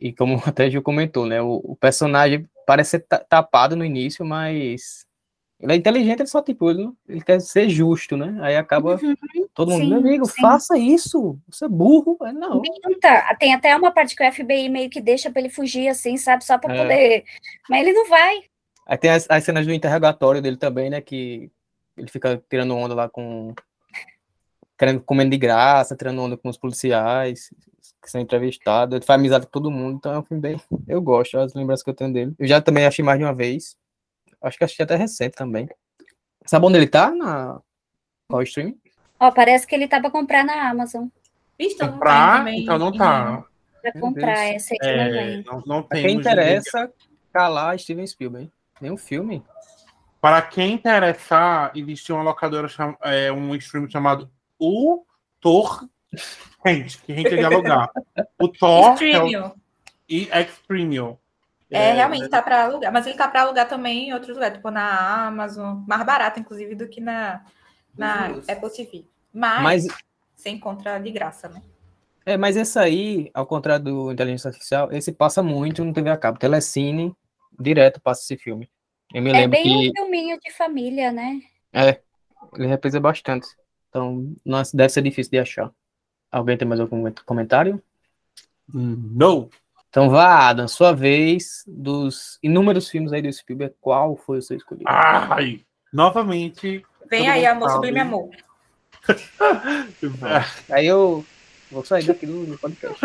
[0.00, 1.40] e como até Gil comentou, né?
[1.40, 5.06] O, o personagem parece ser tapado no início, mas
[5.62, 8.36] ele é inteligente, ele só, tipo, ele, ele quer ser justo, né?
[8.40, 9.14] Aí acaba uhum,
[9.54, 10.42] todo mundo, sim, meu amigo, sim.
[10.42, 12.18] faça isso, você é burro.
[12.20, 12.60] Aí, não.
[12.60, 13.36] Tenta.
[13.38, 16.44] Tem até uma parte que o FBI meio que deixa para ele fugir, assim, sabe?
[16.44, 16.82] Só para é.
[16.82, 17.24] poder.
[17.70, 18.42] Mas ele não vai.
[18.84, 21.00] Aí tem as, as, cenas do interrogatório dele também, né?
[21.00, 21.48] Que
[21.96, 23.54] ele fica tirando onda lá com.
[24.76, 27.50] Querendo comendo de graça, tirando onda com os policiais
[28.02, 30.60] que são entrevistados, ele faz amizade com todo mundo, então é um filme bem.
[30.88, 32.34] Eu gosto, as lembranças que eu tenho dele.
[32.36, 33.76] Eu já também achei mais de uma vez.
[34.42, 35.68] Acho que assisti até recente também.
[36.44, 37.10] Sabe onde ele tá?
[37.10, 37.60] Na.
[38.28, 38.74] Qual stream?
[39.20, 41.06] Ó, parece que ele tá pra comprar na Amazon.
[41.58, 42.46] Visto, comprar?
[42.48, 43.44] Então não tá.
[43.80, 46.06] Pra comprar, essa é, não, não tem.
[46.06, 46.92] Quem interessa,
[47.32, 48.50] calar Steven Spielberg.
[48.80, 49.44] Nenhum filme?
[50.20, 52.96] Para quem interessar, existe uma locadora, cham...
[53.02, 55.04] é, um stream chamado O
[55.40, 55.88] Tor.
[56.64, 57.90] Gente, que a gente ia alugar.
[58.40, 59.54] O Thor é o...
[60.08, 61.18] e Extremio.
[61.72, 64.56] É, é, realmente tá para alugar, mas ele tá para alugar também em outros lugares,
[64.56, 67.44] tipo na Amazon, mais barato, inclusive, do que na,
[67.96, 69.04] na Apple TV.
[69.32, 69.86] Mas, mas
[70.36, 71.62] você encontra de graça, né?
[72.24, 76.16] É, mas esse aí, ao contrário do Inteligência Artificial, esse passa muito no TV a
[76.16, 76.38] cabo.
[76.38, 77.16] Telecine,
[77.58, 78.70] direto passa esse filme.
[79.12, 79.90] Eu me é lembro bem que...
[79.90, 81.40] um filminho de família, né?
[81.72, 82.00] É,
[82.54, 83.46] ele reprisa bastante.
[83.88, 85.70] Então, não, deve ser difícil de achar.
[86.30, 87.82] Alguém tem mais algum comentário?
[88.72, 89.50] Não.
[89.92, 91.62] Então vá, Adam, sua vez.
[91.66, 94.88] Dos inúmeros filmes aí do Spielberg, qual foi o seu escolhido?
[94.88, 95.60] Ai,
[95.92, 96.82] novamente.
[97.10, 98.30] Vem aí, amor, sublime amor.
[100.72, 101.22] aí eu
[101.70, 102.98] vou sair daqui do, podcast.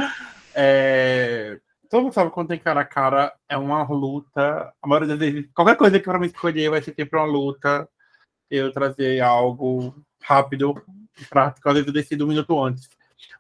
[0.56, 4.74] É, todo mundo sabe quando tem cara a cara, é uma luta.
[4.82, 7.86] A maioria das vezes, qualquer coisa que para me escolher vai ser sempre uma luta.
[8.50, 10.82] Eu trazer algo rápido
[11.20, 12.90] e prático, às vezes eu decido um minuto antes.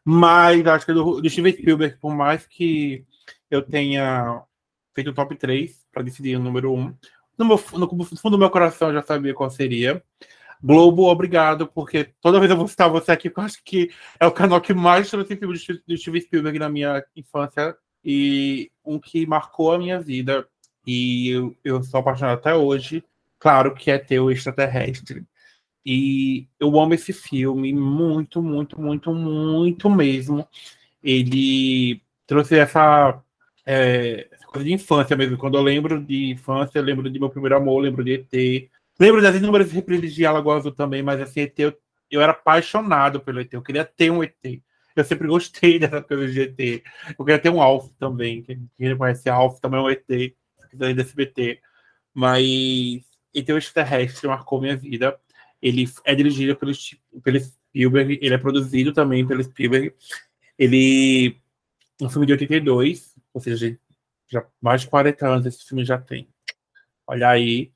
[0.04, 3.06] Mas acho que do, do Steven Spielberg, por mais que
[3.50, 4.44] eu tenha
[4.94, 6.96] feito o top 3 para decidir o número 1,
[7.38, 10.04] no, meu, no, no fundo do meu coração eu já sabia qual seria.
[10.62, 14.26] Globo, obrigado, porque toda vez eu vou citar você aqui, porque eu acho que é
[14.26, 15.54] o canal que mais trouxe filme
[15.88, 20.48] do Steven Spielberg na minha infância e um que marcou a minha vida.
[20.86, 23.04] E eu, eu sou apaixonado até hoje.
[23.38, 25.24] Claro que é Teu Extraterrestre.
[25.86, 30.48] E eu amo esse filme muito, muito, muito, muito mesmo.
[31.04, 33.22] Ele trouxe essa,
[33.66, 35.38] é, coisa de infância mesmo.
[35.38, 38.70] Quando eu lembro de infância, eu lembro de meu primeiro amor, lembro de ET.
[39.00, 41.78] Lembro das inúmeras reprises de Alagoas também, mas assim, ET, eu,
[42.10, 43.54] eu era apaixonado pelo ET.
[43.54, 44.62] Eu queria ter um ET.
[44.96, 46.84] Eu sempre gostei dessa coisa de ET.
[47.18, 48.42] Eu queria ter um Alf também.
[48.44, 50.34] Quem conhece Alf também é um ET.
[50.74, 51.60] Da SBT.
[52.13, 52.46] Mas
[53.34, 55.18] ET Extraterrestre marcou minha vida.
[55.62, 56.72] Ele é dirigido pelo,
[57.24, 59.94] pelo Spielberg, ele é produzido também pelo Spielberg.
[60.58, 61.38] Ele
[62.02, 63.78] um filme de 82, ou seja,
[64.28, 66.28] já mais de 40 anos esse filme já tem.
[67.06, 67.72] Olha aí.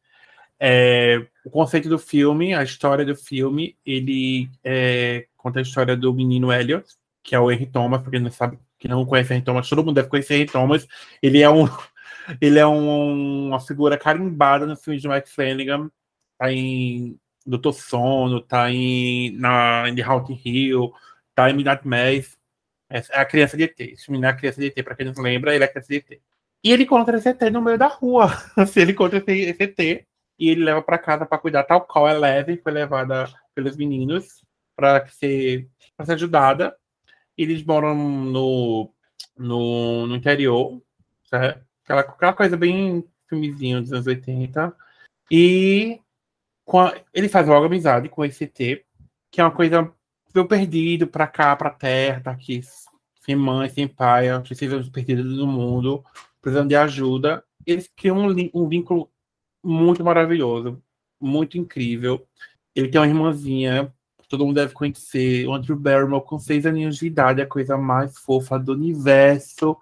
[0.60, 6.14] É, o conceito do filme, a história do filme, ele é, conta a história do
[6.14, 6.86] menino Elliot,
[7.24, 9.96] que é o Henry Thomas, porque não sabe que não conhece Henry Thomas, todo mundo
[9.96, 10.88] deve conhecer Henry Thomas.
[11.22, 11.66] Ele é um
[12.40, 15.90] ele é um, uma figura carimbada no filme de Mike Flanagan,
[16.38, 20.94] tá em Doutor Sono, tá em, na, em The Haunting Hill,
[21.34, 22.38] tá em Midnight Mass.
[22.92, 23.80] É a criança de ET.
[23.80, 25.88] Esse menino é a criança de ET, pra quem não lembra, ele é a criança
[25.88, 26.22] de ET.
[26.64, 28.28] E ele encontra esse ET no meio da rua.
[28.58, 30.06] Assim, ele encontra esse, esse ET
[30.38, 34.44] e ele leva para casa para cuidar, tal qual a Eleven foi levada pelos meninos
[34.76, 36.76] para ser, pra ser ajudada.
[37.38, 38.94] Eles moram no,
[39.38, 40.82] no, no interior,
[41.30, 41.64] certo?
[41.84, 44.76] Aquela, aquela coisa bem filmezinho dos anos 80.
[45.30, 46.02] E
[46.68, 48.84] a, ele faz logo amizade com esse ET,
[49.32, 49.94] que é uma coisa
[50.40, 52.62] eu perdido para cá, para terra, tá aqui
[53.22, 56.04] sem mãe, sem pai, precisam perdidos do mundo,
[56.42, 57.44] precisando de ajuda.
[57.66, 59.10] Eles criam um, um, vínculo
[59.64, 60.82] muito maravilhoso,
[61.20, 62.26] muito incrível.
[62.76, 63.94] Ele tem uma irmãzinha,
[64.28, 68.18] todo mundo deve conhecer, o Andrew Barrymore, com seis aninhos de idade, a coisa mais
[68.18, 69.78] fofa do universo.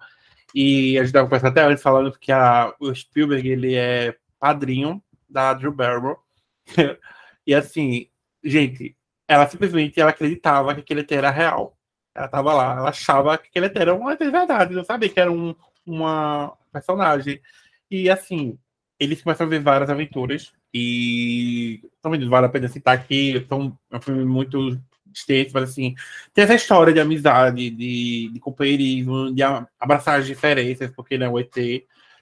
[0.54, 5.54] E a gente estava até antes falando que a, o Spielberg ele é padrinho da
[5.54, 6.18] Drew Barrymore.
[7.46, 8.08] e assim,
[8.44, 8.96] gente,
[9.30, 11.78] ela simplesmente ela acreditava que aquele ET era real.
[12.12, 15.08] Ela tava lá, ela achava que aquele ET era uma ET de verdade, não sabia
[15.08, 15.54] que era um,
[15.86, 17.40] uma personagem.
[17.88, 18.58] E assim,
[18.98, 20.52] eles começam a ver várias aventuras.
[20.74, 24.80] E também vale a pena citar aqui, são, é um filme muito
[25.14, 25.94] extenso, mas assim,
[26.34, 29.42] tem essa história de amizade, de, de companheirismo, de
[29.78, 31.54] abraçar as diferenças, porque ele é o ET.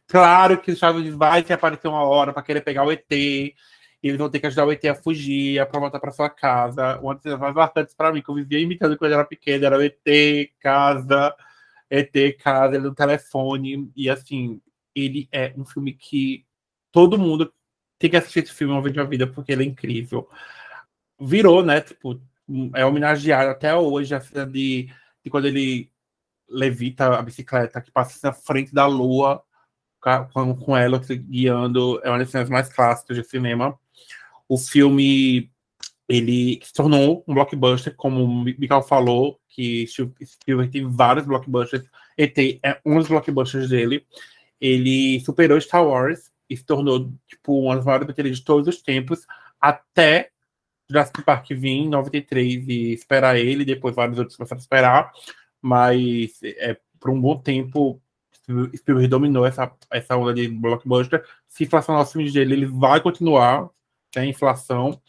[0.06, 3.06] Claro que o Chaves vai ter aparecer uma hora para querer pegar o ET,
[4.02, 6.98] eles vão ter que ajudar o ET a fugir, a voltar para sua casa.
[7.00, 9.78] Uma das mais marcantes para mim, que eu vivia imitando quando eu era pequeno, era
[9.78, 11.34] o ET, casa,
[11.90, 13.90] ET, casa, ele no telefone.
[13.96, 14.61] E assim,
[14.94, 16.46] ele é um filme que
[16.92, 17.52] todo mundo
[17.98, 20.28] tem que assistir esse filme uma vez na vida, porque ele é incrível.
[21.20, 21.80] Virou, né?
[21.80, 22.20] Tipo,
[22.74, 24.88] é homenageado até hoje a cena de,
[25.24, 25.90] de quando ele
[26.48, 29.42] levita a bicicleta que passa na frente da lua
[30.32, 32.00] com, com ela guiando.
[32.04, 33.78] É uma das cenas mais clássicas de cinema.
[34.48, 35.50] O filme
[36.08, 41.84] ele se tornou um blockbuster, como o Mikael falou, que Spielberg tem vários blockbusters.
[42.16, 44.06] ET é um dos blockbusters dele.
[44.61, 48.80] Ele superou Star Wars e se tornou tipo uma das maiores baterias de todos os
[48.80, 49.26] tempos,
[49.61, 50.30] até
[50.88, 55.12] Jurassic Park vir em 93 e esperar ele, depois vários outros começaram a esperar,
[55.61, 58.00] mas é, por um bom tempo
[58.74, 61.22] Spielberg dominou essa, essa onda de blockbuster.
[61.46, 63.68] Se inflacionar os filmes dele, ele vai continuar
[64.14, 65.00] né, inflação.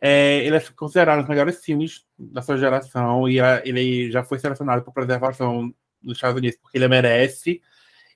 [0.00, 4.22] É, ele é considerado um dos melhores filmes da sua geração e a, ele já
[4.22, 7.60] foi selecionado por preservação nos Estados Unidos porque ele merece.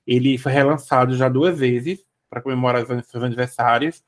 [0.07, 4.03] Ele foi relançado já duas vezes para comemorar os seus aniversários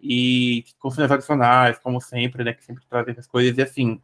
[0.00, 3.56] e com filmes adicionais, como sempre, né, que sempre trazem essas coisas.
[3.56, 4.02] E assim,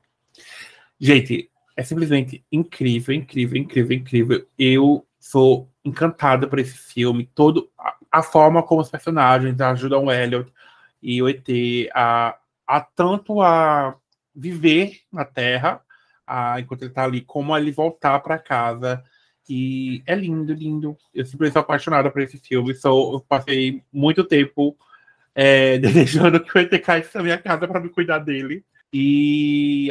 [0.99, 4.49] gente, é simplesmente incrível, incrível, incrível, incrível.
[4.57, 10.13] Eu sou encantado por esse filme, todo a, a forma como os personagens ajudam o
[10.13, 10.51] Elliot
[11.03, 11.47] e o ET
[11.95, 13.97] a, a tanto a
[14.35, 15.81] viver na Terra,
[16.27, 19.03] a, enquanto ele está ali, como a ele voltar para casa.
[19.49, 20.97] E é lindo, lindo.
[21.15, 22.75] Eu simplesmente sou apaixonada por esse filme.
[22.75, 24.77] Sou, eu passei muito tempo
[25.35, 28.65] é, desejando que o ET caísse na minha casa para me cuidar dele.
[28.93, 29.89] E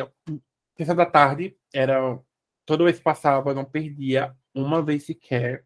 [0.76, 2.20] terça da tarde era
[2.66, 5.64] toda vez que passava, eu não perdia uma vez sequer.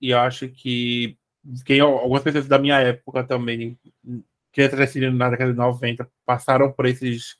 [0.00, 1.16] E eu acho que
[1.64, 3.78] quem, algumas pessoas da minha época também,
[4.58, 7.36] que cresceram na década de 90, passaram por esses,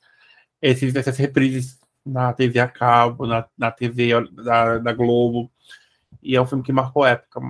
[0.61, 5.51] esses essas reprises na TV a cabo, na, na TV da, da Globo.
[6.23, 7.41] E é um filme que marcou época.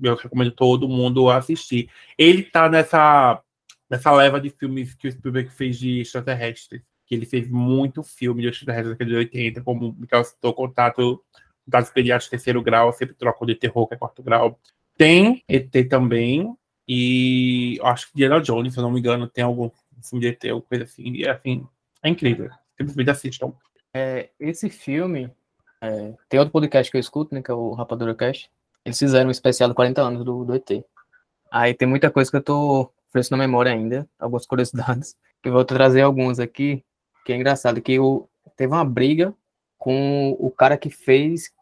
[0.00, 1.90] Eu recomendo todo mundo assistir.
[2.16, 3.42] Ele tá nessa,
[3.90, 6.80] nessa leva de filmes que o Spielberg fez de extraterrestres.
[7.04, 10.54] Que ele fez muito filme de extraterrestres na década de 80, como o Mikael citou,
[10.54, 11.24] Contato,
[11.64, 14.60] Contato Pediátrico Terceiro Grau, sempre troco de terror, que é quarto grau.
[14.96, 16.54] Tem ET também,
[16.88, 19.70] e acho que Diana Jones, se eu não me engano, tem algum
[20.02, 21.12] filme de ET, alguma coisa assim.
[21.12, 21.66] E assim,
[22.02, 22.50] é incrível.
[22.78, 23.52] Simplesmente assistam.
[23.92, 25.30] É, esse filme,
[25.82, 28.50] é, tem outro podcast que eu escuto, né, que é o Rapadura Cast.
[28.84, 30.82] Eles fizeram um especial de 40 anos do, do ET.
[31.50, 35.16] Aí tem muita coisa que eu tô fresco na memória ainda, algumas curiosidades.
[35.44, 36.84] Eu vou trazer algumas aqui,
[37.24, 39.32] que é engraçado, que o, teve uma briga
[39.78, 41.52] com o cara que fez,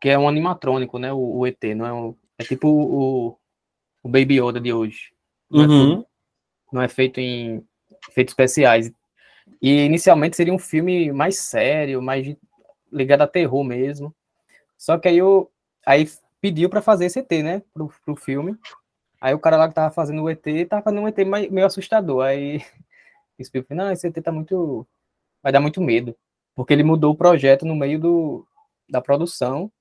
[0.00, 3.38] que é um animatrônico, né, o, o ET, não é, um, é tipo o,
[4.02, 5.12] o Baby Yoda de hoje.
[5.50, 6.00] Não, uhum.
[6.00, 6.04] é,
[6.72, 7.64] não é feito em
[8.08, 8.92] efeitos especiais.
[9.60, 12.34] E inicialmente seria um filme mais sério, mais
[12.90, 14.14] ligado a terror mesmo.
[14.76, 15.50] Só que aí eu
[15.86, 16.08] aí
[16.40, 18.56] pediu para fazer esse ET, né, pro, pro filme.
[19.20, 22.24] Aí o cara lá que tava fazendo o ET, tava fazendo um ET meio assustador.
[22.24, 22.58] Aí
[23.38, 24.86] o Spielberg, não, esse ET tá muito
[25.42, 26.16] vai dar muito medo,
[26.54, 28.46] porque ele mudou o projeto no meio do
[28.88, 29.72] da produção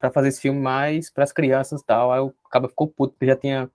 [0.00, 2.10] para fazer esse filme mais para as crianças e tal.
[2.10, 3.70] Aí o cara ficou puto, porque já tinha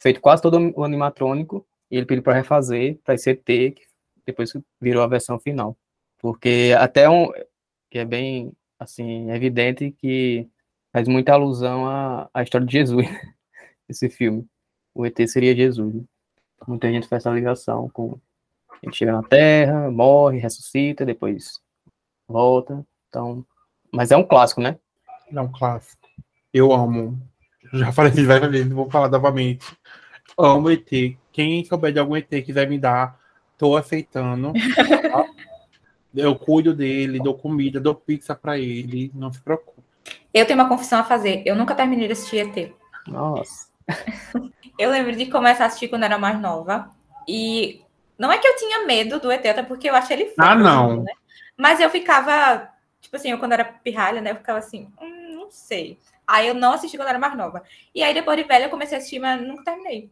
[0.00, 3.86] feito quase todo o animatrônico e ele pediu para refazer para ET, que
[4.26, 5.76] depois virou a versão final.
[6.18, 7.30] Porque até um
[7.90, 10.48] que é bem assim evidente que
[10.92, 13.06] faz muita alusão à, à história de Jesus,
[13.88, 14.46] esse filme.
[14.94, 15.94] O ET seria Jesus.
[15.94, 16.02] Né?
[16.66, 18.18] Muita gente faz essa ligação com
[18.82, 21.60] gente chega na Terra, morre, ressuscita, depois
[22.26, 22.84] volta.
[23.08, 23.44] Então,
[23.92, 24.78] mas é um clássico, né?
[25.32, 26.08] É um clássico.
[26.52, 27.20] Eu amo.
[27.72, 29.66] Já falei várias vezes, vou falar novamente.
[30.38, 30.88] Amo ET.
[31.32, 33.18] Quem souber de algum ET quiser me dar,
[33.58, 34.52] tô aceitando.
[34.52, 35.26] Tá?
[36.14, 39.82] Eu cuido dele, dou comida, dou pizza para ele, não se preocupe.
[40.32, 41.42] Eu tenho uma confissão a fazer.
[41.44, 42.72] Eu nunca terminei de assistir ET.
[43.06, 43.68] Nossa.
[44.78, 46.90] eu lembro de começar a assistir quando era mais nova.
[47.28, 47.82] E
[48.18, 51.02] não é que eu tinha medo do ET, até porque eu achei ele Ah, não.
[51.02, 51.12] Né?
[51.56, 52.68] Mas eu ficava,
[53.00, 54.32] tipo assim, eu quando era pirralha, né?
[54.32, 55.98] Eu ficava assim, hum, não sei.
[56.26, 57.62] Aí eu não assisti quando era mais nova.
[57.94, 60.10] E aí depois de velha eu comecei a assistir, mas nunca terminei.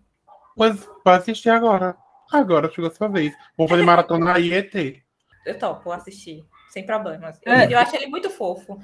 [0.56, 1.96] Pois vai assistir agora.
[2.32, 3.34] Agora chegou a sua vez.
[3.56, 5.04] Vou fazer maratona aí, ET
[5.44, 7.38] eu topo assistir, sem problemas.
[7.44, 7.72] Eu, é.
[7.72, 8.78] eu acho ele muito fofo.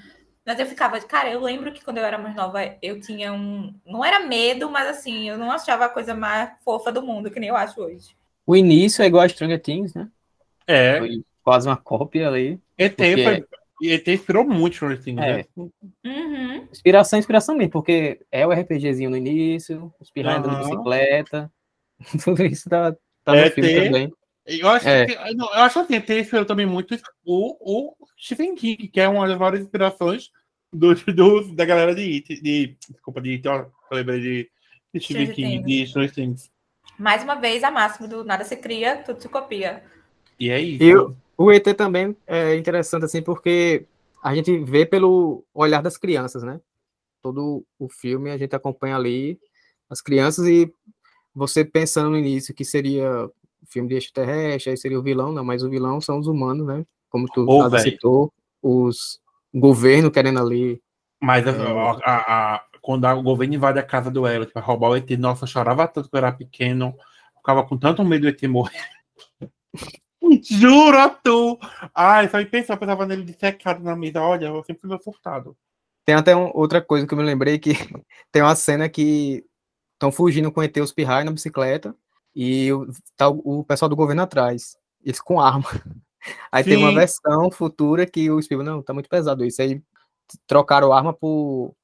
[0.44, 3.74] Mas eu ficava, cara, eu lembro que quando eu era mais nova, eu tinha um.
[3.84, 7.38] Não era medo, mas assim, eu não achava a coisa mais fofa do mundo, que
[7.38, 8.16] nem eu acho hoje.
[8.46, 10.08] O início é igual a Stranger Things, né?
[10.66, 10.98] É.
[10.98, 12.60] Foi quase uma cópia ali.
[12.76, 13.24] ET, porque...
[13.24, 13.46] foi...
[13.88, 15.36] ET inspirou muito Stranger Things, é.
[15.38, 15.44] né?
[15.56, 16.68] Uhum.
[16.70, 20.58] Inspiração, inspiração mesmo, porque é o RPGzinho no início, os pirraia uhum.
[20.58, 21.50] bicicleta.
[22.24, 24.12] Tudo isso tá, tá no ET, filme também.
[24.46, 25.06] Eu acho, é.
[25.06, 29.28] que, eu acho assim, tem inspirado também muito o, o Stephen King, que é uma
[29.28, 30.30] das maiores inspirações
[30.72, 34.50] do, do, da galera de It, de, desculpa, de It, ó, eu lembrei de,
[34.94, 36.50] de Stephen King, de Stranger Things.
[36.98, 39.82] Mais uma vez, a máxima do nada se cria, tudo se copia.
[40.38, 40.82] E é isso.
[40.82, 41.14] E
[41.44, 43.86] o, ET também é interessante, assim, porque
[44.22, 46.60] a gente vê pelo olhar das crianças, né?
[47.22, 49.38] Todo o filme a gente acompanha ali
[49.88, 50.72] as crianças e
[51.34, 53.28] você pensando no início que seria
[53.66, 56.84] filme de extraterrestre, aí seria o vilão, não, mas o vilão são os humanos, né?
[57.08, 58.32] Como tu oh, citou,
[58.62, 59.20] os
[59.52, 60.80] governo querendo ali.
[61.20, 61.50] Mas é...
[61.50, 65.10] a, a, a, quando o governo invade a casa do Elliot para roubar o ET,
[65.18, 66.94] nossa, chorava tanto que eu era pequeno,
[67.36, 68.88] ficava com tanto medo do ET morrer.
[70.42, 71.58] Juro, tu!
[71.94, 74.20] Ai, só em pensar, eu pensava nele de secado na mesa.
[74.20, 75.56] Olha, eu sempre fui furtado.
[76.04, 77.72] Tem até um, outra coisa que eu me lembrei que
[78.30, 79.44] tem uma cena que
[79.94, 81.94] estão fugindo com o ET os Pirrai na bicicleta
[82.34, 85.64] e o, tá o, o pessoal do governo atrás, eles com arma.
[86.52, 86.70] Aí Sim.
[86.70, 89.62] tem uma versão futura que o Spielberg, não, tá muito pesado isso.
[89.62, 89.82] Aí
[90.46, 91.74] trocaram arma por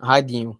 [0.00, 0.58] radinho.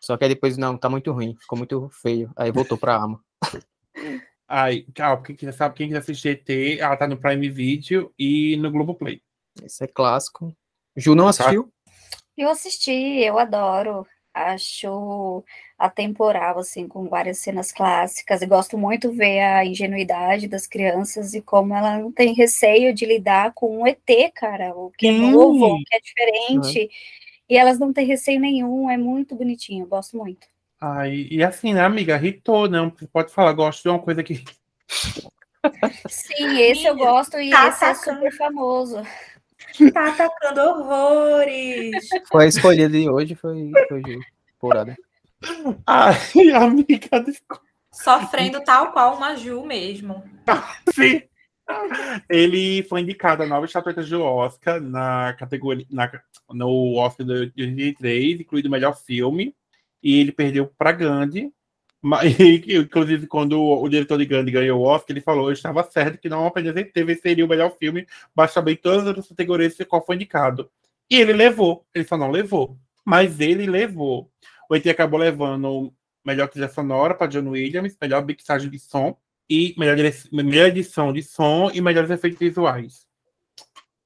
[0.00, 2.32] Só que aí depois, não, tá muito ruim, ficou muito feio.
[2.34, 3.20] Aí voltou pra arma.
[4.54, 8.54] Ai, calma, quem quiser sabe, quem quiser assistir ET, ela tá no Prime Video e
[8.58, 9.22] no Globoplay.
[9.64, 10.54] Esse é clássico.
[10.94, 11.30] Ju não tá.
[11.30, 11.72] assistiu?
[12.36, 14.06] Eu assisti, eu adoro.
[14.34, 15.42] Acho
[15.78, 18.42] atemporal, assim, com várias cenas clássicas.
[18.42, 23.06] E gosto muito ver a ingenuidade das crianças e como ela não tem receio de
[23.06, 26.80] lidar com o ET, cara, o que é novo, o que é diferente.
[26.80, 26.88] Uhum.
[27.48, 30.46] E elas não têm receio nenhum, é muito bonitinho, gosto muito.
[30.84, 32.90] Ah, e, assim, né, amiga, irritou, não?
[32.90, 34.44] Você pode falar, gosto de uma coisa que.
[36.08, 38.26] Sim, esse eu gosto e tá esse atacando.
[38.26, 39.02] é super famoso.
[39.94, 42.08] Tá atacando horrores.
[42.28, 44.02] Foi a escolha de hoje, foi, foi
[44.58, 44.96] porada.
[45.86, 47.62] Ai, amiga, desculpa.
[47.92, 50.24] Sofrendo tal qual uma Ju mesmo.
[50.92, 51.22] Sim.
[52.28, 56.10] Ele foi indicado a nova estatueta do Oscar na categoria na,
[56.50, 59.54] no Oscar de 2003, incluído o melhor filme,
[60.02, 61.52] e ele perdeu para Gandhi.
[62.00, 66.18] Mas, inclusive, quando o diretor de Gandhi ganhou o Oscar, ele falou: Eu estava certo
[66.18, 70.04] que não apenas ele seria o melhor filme, mas também todas as categorias que qual
[70.04, 70.68] foi indicado.
[71.08, 74.30] E ele levou, ele só não levou, mas ele levou.
[74.68, 75.92] O ET acabou levando
[76.24, 79.16] melhor trilha sonora para John Williams, melhor mixagem de som
[79.48, 79.96] e melhor,
[80.32, 83.06] melhor edição de som e melhores efeitos visuais.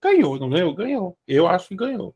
[0.02, 0.74] Ganhou, não ganhou?
[0.74, 1.18] Ganhou.
[1.26, 2.14] Eu acho que ganhou.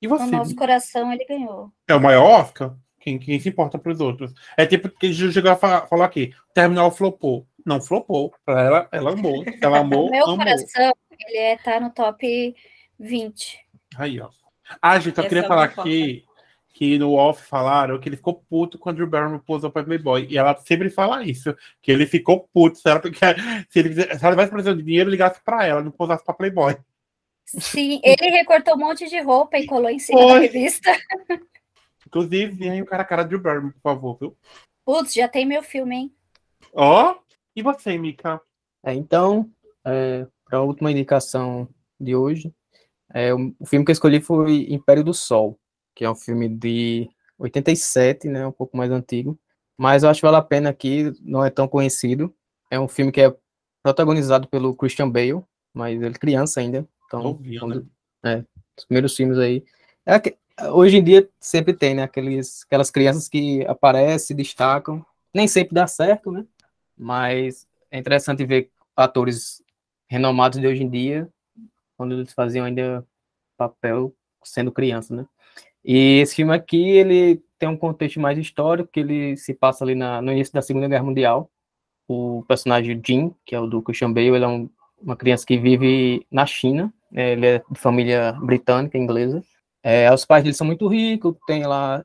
[0.00, 0.24] E você?
[0.24, 1.70] No nosso coração ele ganhou.
[1.86, 2.74] É o maior Oscar?
[3.02, 4.32] Quem, quem se importa para os outros?
[4.56, 7.44] É tipo que chegou a falar, falar aqui: o terminal flopou.
[7.66, 8.32] Não flopou.
[8.46, 9.44] Ela, ela amou.
[9.60, 10.08] Ela amou.
[10.10, 10.38] meu amou.
[10.38, 12.54] coração, ele é, tá no top
[12.98, 13.58] 20.
[13.96, 14.28] Aí, ó.
[14.80, 16.24] Ah, gente, eu queria falar aqui
[16.72, 20.26] que no off falaram que ele ficou puto quando o Barrymore posou para Playboy.
[20.30, 22.78] E ela sempre fala isso, que ele ficou puto.
[22.78, 23.02] Se ela,
[23.68, 26.76] se ele, se ela tivesse precisando de dinheiro, ligasse para ela, não posasse para Playboy.
[27.44, 30.32] Sim, ele recortou um monte de roupa e colou em cima Foi.
[30.34, 30.96] da revista.
[32.12, 34.36] Inclusive, vem aí o cara cara Drew Barrymore, por favor, viu?
[34.84, 36.14] Putz, já tem meu filme, hein?
[36.74, 37.20] Ó, oh,
[37.56, 38.40] e você, Mika?
[38.84, 39.50] É, então,
[39.84, 42.52] é, para a última indicação de hoje,
[43.14, 45.58] é, o, o filme que eu escolhi foi Império do Sol
[45.94, 47.08] que é um filme de
[47.38, 49.38] 87, né, um pouco mais antigo,
[49.76, 52.34] mas eu acho que vale a pena aqui, não é tão conhecido.
[52.70, 53.34] É um filme que é
[53.82, 55.42] protagonizado pelo Christian Bale,
[55.74, 57.88] mas ele é criança ainda, então, quando,
[58.24, 58.44] é,
[58.78, 59.64] os primeiros filmes aí.
[60.06, 60.18] É,
[60.72, 65.86] hoje em dia sempre tem, né, aqueles, aquelas crianças que aparecem, destacam, nem sempre dá
[65.86, 66.44] certo, né,
[66.96, 69.62] mas é interessante ver atores
[70.06, 71.28] renomados de hoje em dia,
[71.96, 73.06] quando eles faziam ainda
[73.56, 75.26] papel sendo criança, né.
[75.84, 79.94] E esse filme aqui, ele tem um contexto mais histórico, que ele se passa ali
[79.94, 81.50] na, no início da Segunda Guerra Mundial.
[82.08, 85.58] O personagem Jim, que é o do Christian Bale, ele é um, uma criança que
[85.58, 89.42] vive na China, ele é de família britânica, inglesa.
[89.82, 92.04] É, os pais dele são muito ricos, tem lá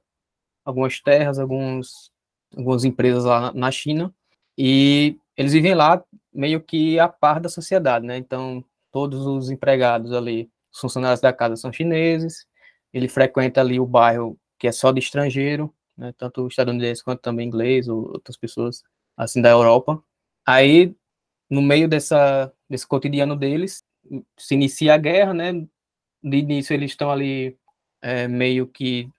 [0.65, 2.11] algumas terras, alguns,
[2.55, 4.13] algumas empresas lá na, na China,
[4.57, 6.03] e eles vivem lá
[6.33, 8.17] meio que a par da sociedade, né?
[8.17, 12.45] Então, todos os empregados ali, os funcionários da casa são chineses,
[12.93, 17.47] ele frequenta ali o bairro que é só de estrangeiro, né, tanto estadunidense quanto também
[17.47, 18.83] inglês ou outras pessoas
[19.15, 20.01] assim da Europa.
[20.45, 20.95] Aí,
[21.49, 23.83] no meio dessa desse cotidiano deles,
[24.37, 25.53] se inicia a guerra, né?
[26.23, 27.57] De início eles estão ali
[28.01, 29.09] é, meio que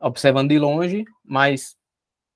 [0.00, 1.76] observando de longe, mas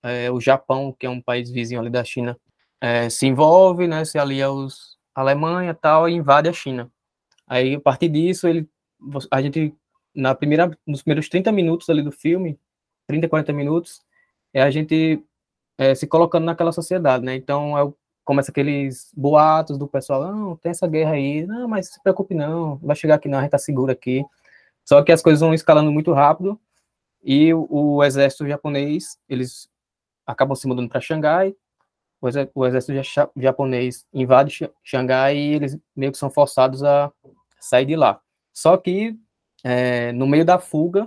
[0.03, 2.39] é, o Japão, que é um país vizinho ali da China,
[2.81, 4.05] é, se envolve, né?
[4.05, 6.91] Se alia aos Alemanha tal e invade a China.
[7.47, 8.69] Aí a partir disso ele
[9.31, 9.75] a gente
[10.15, 12.59] na primeira, nos primeiros 30 minutos ali do filme,
[13.07, 14.01] 30, 40 minutos,
[14.53, 15.23] é a gente
[15.79, 17.37] é, se colocando naquela sociedade, né?
[17.37, 17.93] Então, é,
[18.25, 22.77] começa aqueles boatos do pessoal, não, tem essa guerra aí, não, mas se preocupe não,
[22.79, 24.25] vai chegar aqui não, a gente tá seguro aqui.
[24.89, 26.59] Só que as coisas vão escalando muito rápido
[27.23, 29.69] e o, o exército japonês, eles
[30.27, 31.55] acabam se mudando para Xangai,
[32.55, 32.95] o exército
[33.37, 37.13] japonês invade Xangai e eles meio que são forçados a
[37.61, 38.19] sair de lá.
[38.55, 39.15] Só que
[39.63, 41.07] é, no meio da fuga,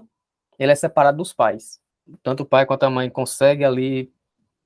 [0.59, 1.81] ele é separado dos pais.
[2.21, 4.13] Tanto o pai quanto a mãe conseguem ali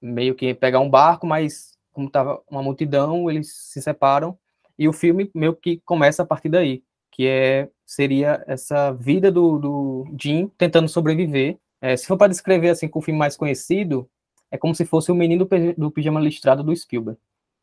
[0.02, 4.38] meio que pegar um barco, mas como estava uma multidão, eles se separam
[4.78, 9.60] e o filme meio que começa a partir daí, que é seria essa vida do,
[9.60, 11.58] do Jim tentando sobreviver.
[11.82, 14.10] É, se for para descrever assim com o filme mais conhecido,
[14.50, 17.20] é como se fosse o menino do, pijama listrado do Spielberg.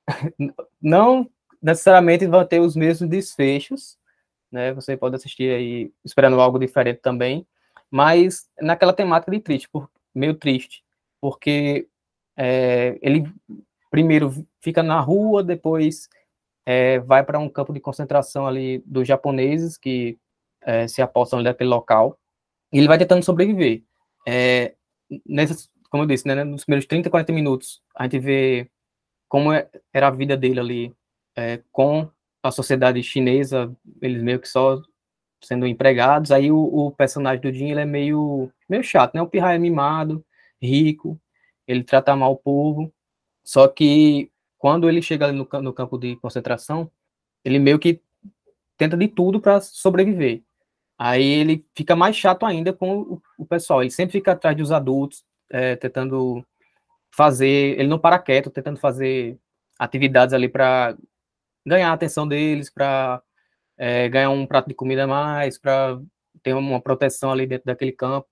[0.81, 1.29] Não
[1.61, 3.99] necessariamente vão ter os mesmos desfechos,
[4.51, 4.73] né?
[4.75, 7.47] Você pode assistir aí esperando algo diferente também,
[7.91, 10.85] mas naquela temática de triste, por, meio triste,
[11.21, 11.89] porque
[12.37, 13.33] é, ele
[13.91, 16.09] primeiro fica na rua, depois
[16.67, 20.19] é, vai para um campo de concentração ali dos japoneses que
[20.63, 22.19] é, se apostam ali naquele local,
[22.73, 23.83] e ele vai tentando sobreviver.
[24.27, 24.75] É,
[25.27, 28.71] nessas, como eu disse, né, nos primeiros 30, 40 minutos, a gente vê
[29.29, 30.97] como é, era a vida dele ali
[31.37, 32.09] é, com
[32.43, 34.81] a sociedade chinesa, eles meio que só
[35.43, 39.29] sendo empregados, aí o, o personagem do Jin, ele é meio, meio chato, né, o
[39.29, 40.25] pirraia mimado,
[40.61, 41.21] rico,
[41.67, 42.93] ele trata mal o povo,
[43.45, 44.31] só que
[44.63, 46.89] quando ele chega ali no, no campo de concentração,
[47.45, 48.01] ele meio que
[48.79, 50.41] tenta de tudo para sobreviver.
[50.97, 53.83] Aí ele fica mais chato ainda com o, o pessoal.
[53.83, 56.47] Ele sempre fica atrás dos adultos, é, tentando
[57.11, 57.77] fazer.
[57.77, 59.37] Ele não para quieto, tentando fazer
[59.77, 60.97] atividades ali para
[61.67, 63.21] ganhar a atenção deles, para
[63.77, 66.01] é, ganhar um prato de comida a mais, para
[66.41, 68.29] ter uma proteção ali dentro daquele campo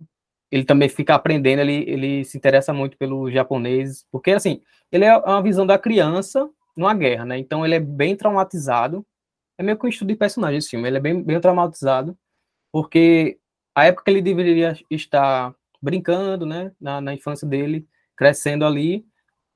[0.50, 5.16] ele também fica aprendendo, ele, ele se interessa muito pelos japoneses, porque, assim, ele é
[5.16, 7.38] uma visão da criança numa guerra, né?
[7.38, 9.06] Então, ele é bem traumatizado.
[9.56, 10.88] É meio que um estudo de personagem esse filme.
[10.88, 12.16] Ele é bem, bem traumatizado,
[12.72, 13.38] porque
[13.74, 16.72] a época que ele deveria estar brincando, né?
[16.80, 17.86] Na, na infância dele,
[18.16, 19.04] crescendo ali,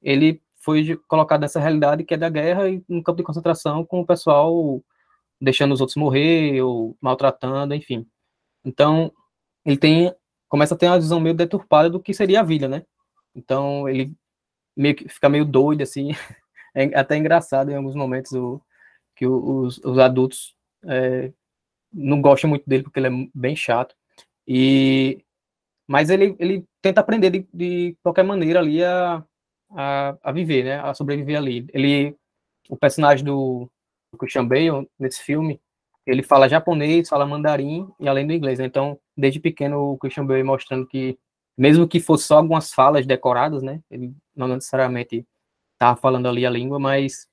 [0.02, 4.00] ele foi colocado nessa realidade que é da guerra e no campo de concentração com
[4.00, 4.82] o pessoal
[5.40, 8.06] deixando os outros morrer ou maltratando, enfim.
[8.64, 9.12] Então,
[9.64, 10.14] ele tem
[10.54, 12.86] começa a ter uma visão meio deturpada do que seria a vida, né?
[13.34, 14.14] Então ele
[14.76, 16.10] meio que fica meio doido, assim.
[16.76, 18.60] É até engraçado em alguns momentos o,
[19.14, 21.32] que os, os adultos é,
[21.92, 23.94] não gostam muito dele porque ele é bem chato.
[24.44, 25.24] E
[25.86, 29.24] mas ele, ele tenta aprender de, de qualquer maneira ali a,
[29.70, 30.80] a, a, viver, né?
[30.80, 31.64] A sobreviver ali.
[31.72, 32.16] Ele,
[32.68, 33.70] o personagem do,
[34.12, 35.60] do Christian Bale nesse filme,
[36.06, 38.58] ele fala japonês, fala mandarim e além do inglês.
[38.58, 38.66] Né?
[38.66, 41.18] Então, desde pequeno, o Christian Bale mostrando que,
[41.56, 43.80] mesmo que fosse só algumas falas decoradas, né?
[43.90, 45.26] Ele não necessariamente
[45.72, 47.26] estava falando ali a língua, mas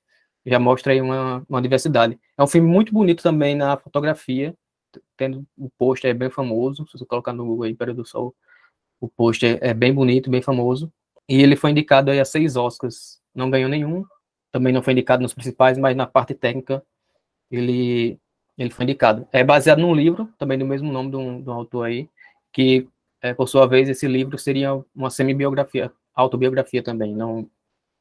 [0.44, 2.18] já mostra aí uma, uma diversidade.
[2.36, 4.54] É um filme muito bonito também na fotografia,
[5.16, 8.34] tendo o pôster é bem famoso, se você colocar no Google aí, Império do Sol,
[9.00, 10.92] o pôster é bem bonito, bem famoso.
[11.28, 14.04] E ele foi indicado aí a seis Oscars, não ganhou nenhum,
[14.50, 16.82] também não foi indicado nos principais, mas na parte técnica
[17.50, 18.18] ele
[18.62, 19.26] ele foi indicado.
[19.32, 22.08] É baseado num livro, também do mesmo nome de um, de um autor aí,
[22.52, 22.88] que,
[23.20, 27.14] é, por sua vez, esse livro seria uma semi-biografia, autobiografia também.
[27.14, 27.50] Não,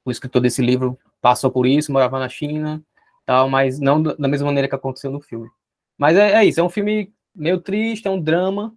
[0.05, 2.81] o escritor desse livro passou por isso, morava na China,
[3.25, 5.49] tal, mas não da mesma maneira que aconteceu no filme.
[5.97, 8.75] Mas é, é isso, é um filme meio triste, é um drama,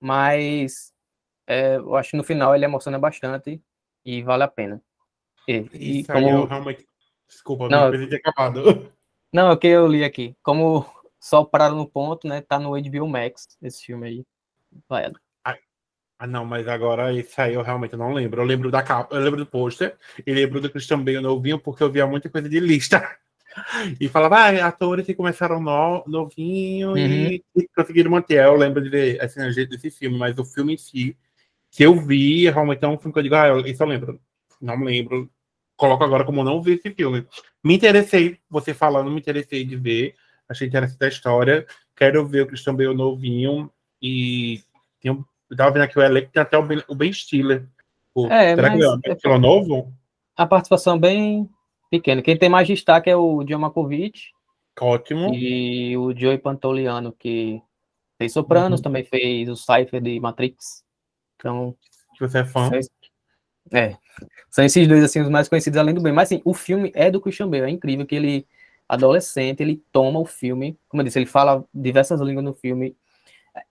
[0.00, 0.92] mas
[1.46, 3.60] é, eu acho que no final ele emociona bastante
[4.04, 4.82] e vale a pena.
[5.46, 6.28] E, e como...
[6.28, 6.86] eu realmente...
[7.28, 8.90] Desculpa, não, eu acabado.
[9.32, 10.36] Não, é o que eu li aqui.
[10.42, 10.84] Como
[11.20, 12.40] só pararam no ponto, né?
[12.40, 14.26] Tá no HBO Max, esse filme aí.
[14.88, 15.10] Vai.
[16.22, 18.42] Ah, não, mas agora isso aí eu realmente não lembro.
[18.42, 19.96] Eu lembro da capa, eu lembro do pôster
[20.26, 23.00] e lembro do Christian Bale novinho, porque eu via muita coisa de lista.
[24.00, 26.96] E falava, ah, atores que começaram no, novinho uhum.
[26.96, 28.44] e, e, conseguiram manter.
[28.44, 31.16] Eu lembro de ver a sinergia desse filme, mas o filme em si,
[31.68, 34.20] que eu vi, realmente é um filme que eu digo, ah, isso eu lembro.
[34.60, 35.28] Não me lembro.
[35.76, 37.26] Coloco agora como não vi esse filme.
[37.62, 40.14] Me interessei, você falando, me interessei de ver
[40.50, 41.66] achei interessante a história.
[41.96, 43.70] Quero ver o Christian Bale novinho.
[44.02, 44.62] E
[45.00, 47.66] tem um, eu tava vendo aqui o elenco, tem até o Ben, o ben Stiller.
[48.14, 49.92] O, é, será que é, é novo?
[50.36, 51.48] A participação bem
[51.90, 52.22] pequena.
[52.22, 54.32] Quem tem mais destaque é o John Malkovich.
[54.80, 55.34] Ótimo.
[55.34, 57.60] E o Joey Pantoliano, que
[58.18, 58.84] fez Sopranos, uhum.
[58.84, 60.82] também fez o Cypher de Matrix.
[61.36, 61.76] Então.
[62.16, 62.70] Que você é fã.
[63.72, 63.96] É.
[64.50, 66.12] São esses dois, assim, os mais conhecidos, além do bem.
[66.12, 67.64] Mas, assim, o filme é do Christian Bale.
[67.64, 68.46] É incrível que ele
[68.90, 72.96] adolescente, ele toma o filme, como eu disse, ele fala diversas línguas no filme,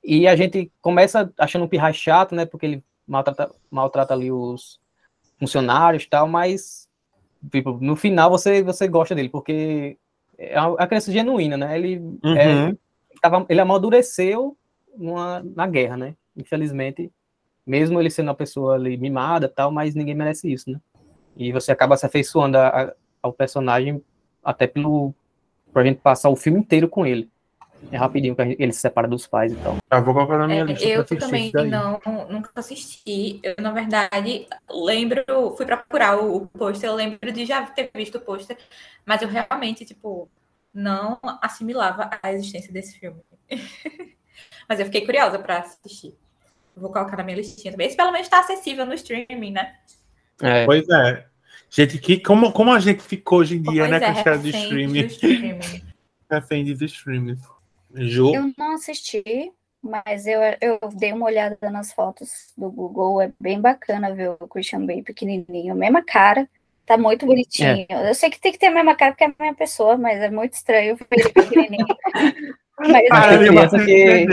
[0.01, 4.79] e a gente começa achando um pirra chato, né, porque ele maltrata, maltrata ali os
[5.37, 6.87] funcionários e tal, mas
[7.51, 9.97] tipo, no final você, você gosta dele, porque
[10.37, 12.37] é a criança genuína, né, ele, uhum.
[12.37, 12.77] é,
[13.21, 14.55] tava, ele amadureceu
[14.95, 17.11] numa, na guerra, né, infelizmente,
[17.67, 20.79] mesmo ele sendo uma pessoa ali mimada tal, mas ninguém merece isso, né,
[21.35, 24.01] e você acaba se afeiçoando a, a, ao personagem
[24.43, 25.13] até pelo
[25.71, 27.29] pra gente passar o filme inteiro com ele.
[27.91, 29.77] É rapidinho que ele se separa dos pais e tal.
[29.89, 30.85] Ah, vou colocar na minha é, lista.
[30.85, 33.39] Eu também não, nunca assisti.
[33.41, 35.23] Eu, na verdade, lembro,
[35.55, 38.57] fui procurar o, o pôster, eu lembro de já ter visto o pôster,
[39.05, 40.29] mas eu realmente, tipo,
[40.73, 43.21] não assimilava a existência desse filme.
[44.67, 46.13] mas eu fiquei curiosa para assistir.
[46.75, 47.87] Vou colocar na minha listinha também.
[47.87, 49.75] Esse pelo menos está acessível no streaming, né?
[50.41, 50.65] É.
[50.65, 51.25] Pois é.
[51.69, 54.43] Gente, que, como, como a gente ficou hoje em dia, pois né, é, com caras
[54.43, 55.05] de streaming.
[55.05, 55.89] streaming.
[56.29, 57.37] refém dos streaming.
[57.95, 58.33] Ju?
[58.33, 59.51] Eu não assisti,
[59.81, 64.47] Mas eu, eu dei uma olhada nas fotos do Google, é bem bacana ver o
[64.47, 66.47] Christian Bale pequenininho, mesma cara,
[66.85, 67.85] tá muito bonitinho.
[67.89, 68.09] É.
[68.09, 70.21] Eu sei que tem que ter a mesma cara porque é a mesma pessoa, mas
[70.21, 71.87] é muito estranho ver ele pequenininho.
[72.77, 74.27] mas, ah, tem criança que...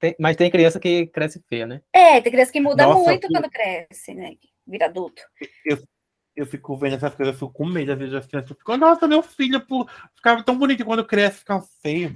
[0.00, 1.82] Tem, mas tem criança que cresce feia, né?
[1.92, 3.30] É, tem criança que muda Nossa, muito eu...
[3.30, 4.34] quando cresce, né?
[4.64, 5.22] Vira adulto.
[5.66, 5.78] Eu,
[6.38, 9.08] eu fico vendo essas coisas, eu fico com medo, às vezes as crianças ficam, nossa,
[9.08, 9.60] meu filho
[10.14, 12.14] ficava tão bonito quando cresce, fica feio.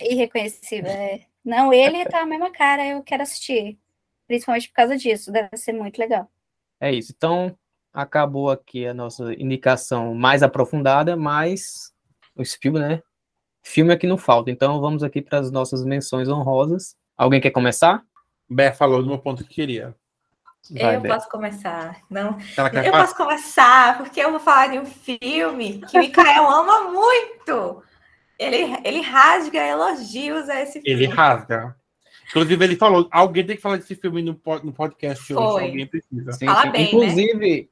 [0.00, 1.26] Irreconhecível, é.
[1.44, 3.78] Não, ele tá a mesma cara, eu quero assistir.
[4.26, 6.30] Principalmente por causa disso, deve ser muito legal.
[6.80, 7.12] É isso.
[7.14, 7.58] Então,
[7.92, 11.92] acabou aqui a nossa indicação mais aprofundada, mas
[12.36, 13.02] o filme, né?
[13.62, 14.50] Filme aqui não falta.
[14.50, 16.96] Então, vamos aqui para as nossas menções honrosas.
[17.16, 18.04] Alguém quer começar?
[18.48, 19.94] Bé falou no meu ponto que queria.
[20.70, 22.00] Vai, eu posso começar.
[22.08, 22.38] Não,
[22.84, 27.82] eu posso começar porque eu vou falar de um filme que Mikael ama muito.
[28.38, 30.90] Ele, ele rasga elogios a esse filme.
[30.90, 31.76] Ele rasga.
[32.30, 35.42] Inclusive, ele falou: alguém tem que falar desse filme no, no podcast Foi.
[35.42, 35.64] hoje.
[35.66, 36.32] Alguém precisa.
[36.32, 36.46] Sim.
[36.46, 36.80] Bem, né?
[36.82, 37.68] Inclusive, né?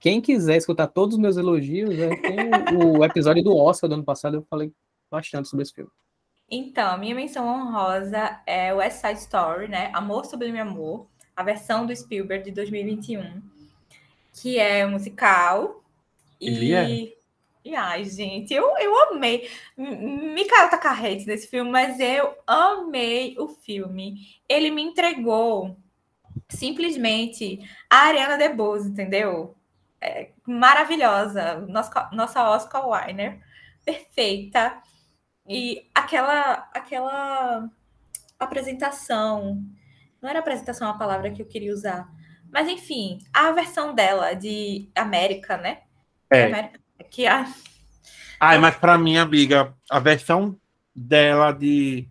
[0.00, 4.04] quem quiser escutar todos os meus elogios, né, tem o episódio do Oscar do ano
[4.04, 4.72] passado, eu falei
[5.10, 5.90] bastante sobre esse filme.
[6.50, 9.90] Então, a minha menção honrosa é West Side Story, né?
[9.94, 11.06] Amor Sublime Amor,
[11.36, 13.42] a versão do Spielberg de 2021,
[14.32, 15.82] que é musical.
[16.40, 16.74] Ele e...
[16.74, 17.14] é.
[17.64, 19.48] E ai, gente, eu, eu amei.
[19.74, 24.18] Mikael Takarrete nesse filme, mas eu amei o filme.
[24.46, 25.74] Ele me entregou
[26.46, 27.58] simplesmente
[27.88, 29.56] a Ariana DeBose, entendeu?
[29.98, 31.60] É, maravilhosa.
[31.60, 33.40] Nossa, nossa Oscar Weiner,
[33.82, 34.82] perfeita.
[35.48, 37.70] E aquela, aquela
[38.38, 39.64] apresentação.
[40.24, 42.08] Não era apresentação a palavra que eu queria usar.
[42.50, 45.82] Mas, enfim, a versão dela de América, né?
[46.30, 46.44] É.
[46.44, 47.46] América que a...
[48.40, 50.58] Ai, mas para mim, amiga, a versão
[50.96, 52.08] dela de.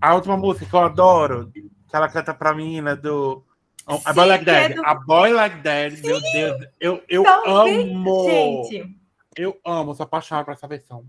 [0.00, 3.44] A última música que eu adoro, que ela canta pra mim, né, do.
[3.90, 4.72] Sim, a Boy Like That.
[4.72, 4.86] É do...
[4.86, 6.68] A Boy Like That, Sim, meu Deus.
[6.80, 8.24] Eu, eu amo.
[8.24, 8.96] Gente.
[9.36, 11.04] Eu amo, sou apaixonado por essa versão.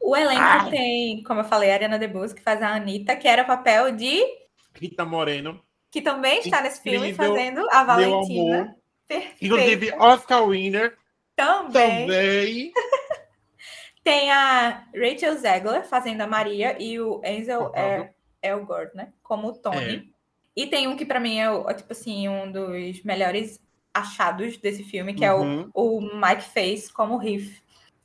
[0.00, 0.70] O elenco Ai.
[0.70, 3.90] tem, como eu falei, a Ariana DeBose, que faz a Anitta, que era o papel
[3.96, 4.22] de.
[4.72, 5.60] Rita Moreno.
[5.90, 8.76] Que também está nesse filme fazendo a Valentina.
[9.40, 10.96] Inclusive, Oscar Winner.
[11.34, 12.06] Também.
[12.06, 12.72] Também.
[14.02, 18.10] Tem a Rachel Zegler fazendo a Maria e o Enzel é,
[18.94, 19.12] né?
[19.22, 19.96] Como o Tony.
[20.16, 20.20] É.
[20.56, 23.60] E tem um que para mim é, é, tipo assim, um dos melhores
[23.92, 25.70] achados desse filme, que uhum.
[25.72, 27.62] é o, o Mike Face como Riff.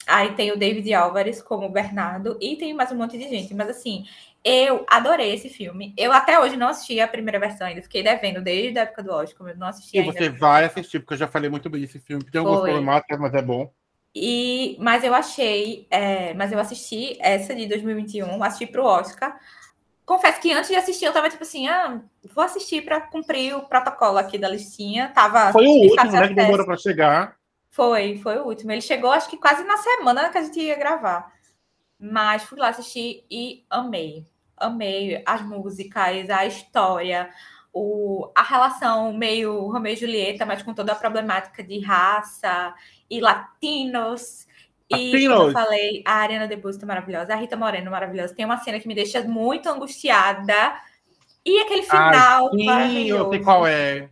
[0.08, 3.54] Aí tem o David Álvares como Bernardo e tem mais um monte de gente.
[3.54, 4.06] Mas assim,
[4.46, 5.92] eu adorei esse filme.
[5.98, 7.82] Eu até hoje não assisti a primeira versão ainda.
[7.82, 10.14] Fiquei devendo desde a época do Oscar, eu não assisti e ainda.
[10.14, 12.24] você vai assistir, porque eu já falei muito bem desse filme.
[12.24, 13.74] Tem algumas problemáticas, mas é bom.
[14.14, 19.36] E, mas eu achei, é, mas eu assisti essa de 2021, assisti para o Oscar.
[20.06, 22.00] Confesso que antes de assistir, eu tava tipo assim, ah,
[22.34, 25.10] vou assistir para cumprir o protocolo aqui da listinha.
[25.10, 27.36] Tava foi o último, né, que demorou para chegar.
[27.72, 28.72] Foi, foi o último.
[28.72, 31.34] Ele chegou, acho que quase na semana que a gente ia gravar.
[32.00, 34.28] Mas fui lá assistir e amei
[34.58, 37.30] amei as músicas, a história,
[37.74, 42.74] o, a relação meio Romeu e Julieta, mas com toda a problemática de raça
[43.10, 44.48] e latinos.
[44.90, 48.36] E, como eu falei, a Ariana DeBose tá maravilhosa, a Rita Moreno maravilhosa.
[48.36, 50.76] Tem uma cena que me deixa muito angustiada.
[51.44, 53.08] E aquele final Ai, sim.
[53.08, 54.10] Eu sei qual é.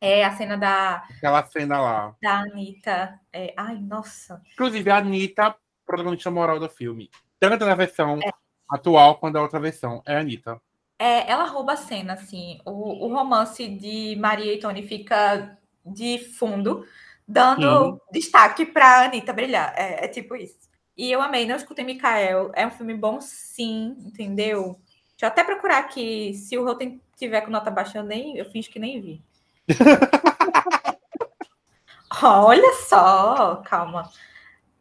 [0.00, 1.04] É a cena da.
[1.16, 2.16] Aquela cena lá.
[2.20, 3.20] Da Anitta.
[3.32, 4.42] É, ai, nossa.
[4.52, 5.54] Inclusive, a Anitta,
[5.86, 7.08] protagonista moral do filme.
[7.38, 8.32] Tanto na versão é
[8.72, 10.02] atual quando a outra versão.
[10.06, 10.60] É a Anitta.
[10.98, 12.60] É, ela rouba a cena, assim.
[12.64, 16.86] O, o romance de Maria e Tony fica de fundo,
[17.26, 17.98] dando sim.
[18.12, 19.74] destaque para Anitta brilhar.
[19.76, 20.70] É, é, tipo isso.
[20.96, 22.50] E eu amei, não escutei Mikael.
[22.54, 24.80] É um filme bom, sim, entendeu?
[25.10, 26.34] Deixa eu até procurar aqui.
[26.34, 29.22] Se o Rotten tiver com nota baixa, eu, nem, eu finge que nem vi.
[32.22, 34.08] Olha só, calma.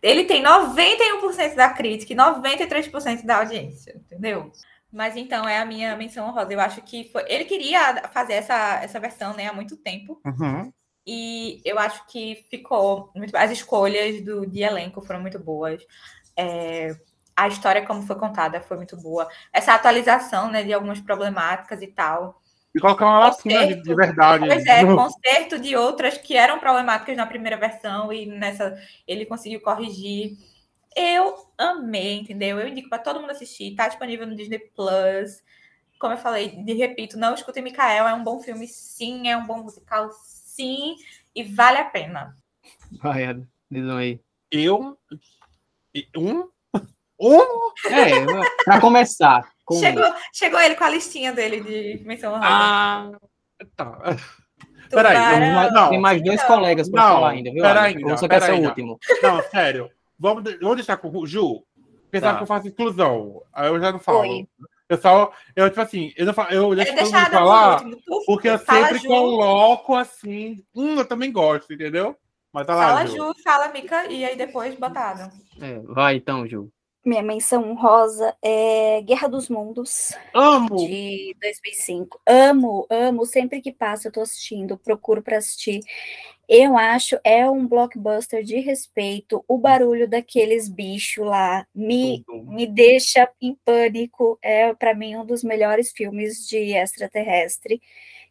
[0.01, 4.51] Ele tem 91% da crítica e 93% da audiência, entendeu?
[4.91, 6.51] Mas então é a minha menção honrosa.
[6.51, 7.23] Eu acho que foi.
[7.27, 10.19] Ele queria fazer essa, essa versão né, há muito tempo.
[10.25, 10.71] Uhum.
[11.05, 13.35] E eu acho que ficou muito.
[13.35, 15.81] As escolhas do, de elenco foram muito boas.
[16.35, 16.95] É,
[17.35, 19.27] a história, como foi contada, foi muito boa.
[19.53, 22.40] Essa atualização né, de algumas problemáticas e tal.
[22.73, 24.47] E colocar uma lacuna de, de, verdade.
[24.47, 29.59] Pois é, conserto de outras que eram problemáticas na primeira versão e nessa ele conseguiu
[29.59, 30.37] corrigir.
[30.95, 32.59] Eu amei, entendeu?
[32.59, 33.75] Eu indico para todo mundo assistir.
[33.75, 35.43] Tá disponível no Disney Plus.
[35.99, 39.45] Como eu falei, de repito, não escutem Mikael, é um bom filme, sim, é um
[39.45, 40.95] bom musical, sim,
[41.35, 42.35] e vale a pena.
[43.01, 43.35] Vai,
[43.69, 44.19] diz aí.
[44.49, 44.97] Eu.
[46.17, 46.49] Um?
[47.19, 47.39] Um?
[47.85, 48.25] É,
[48.65, 52.47] para começar com Chegou, chegou ele com a listinha dele de menção honrosa.
[52.49, 53.11] Ah,
[53.75, 53.97] tá.
[54.89, 55.39] Peraí.
[55.39, 55.89] Tem mais, Não.
[55.89, 56.47] tem mais dois Não.
[56.47, 57.61] colegas pra Não, falar ainda, viu?
[57.63, 57.87] pera Ana?
[57.87, 58.99] ainda, Ou você quer ser o último?
[59.23, 59.89] Não, sério.
[60.19, 61.63] Vamos, vamos deixar com o Ju.
[62.11, 62.37] Pensar Tá.
[62.37, 63.41] que eu faço inclusão.
[63.53, 64.19] Aí eu já não falo.
[64.19, 64.45] Oi.
[64.89, 67.97] Eu só, eu, tipo assim, eu, não falo, eu deixo todo mundo falar, último.
[68.25, 70.61] Porque eu fala sempre Ju, coloco assim.
[70.75, 72.17] Hum, eu também gosto, entendeu?
[72.51, 73.15] Mas tá lá, Fala Ju.
[73.15, 75.31] Ju, fala Mica, e aí depois Botado.
[75.61, 76.69] É, vai então, Ju.
[77.03, 80.75] Minha menção honrosa é Guerra dos Mundos, Amo!
[80.75, 82.21] de 2005.
[82.27, 83.25] Amo, amo.
[83.25, 85.81] Sempre que passa, eu tô assistindo, procuro para assistir.
[86.47, 89.43] Eu acho é um blockbuster de respeito.
[89.47, 92.51] O barulho daqueles bichos lá me, Tudo.
[92.51, 94.37] me deixa em pânico.
[94.39, 97.81] É, para mim, um dos melhores filmes de extraterrestre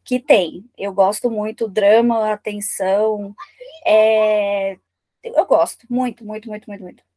[0.04, 0.64] que tem.
[0.78, 3.34] Eu gosto muito, drama, atenção.
[3.84, 4.76] É,
[5.24, 7.09] eu gosto muito, muito, muito, muito, muito.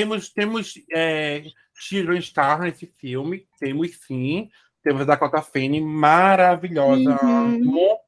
[0.00, 1.42] Temos, temos é,
[1.74, 3.46] Children Star nesse filme.
[3.58, 4.48] Temos sim.
[4.82, 7.22] Temos a Dakota Fanning maravilhosa.
[7.22, 7.98] Uhum.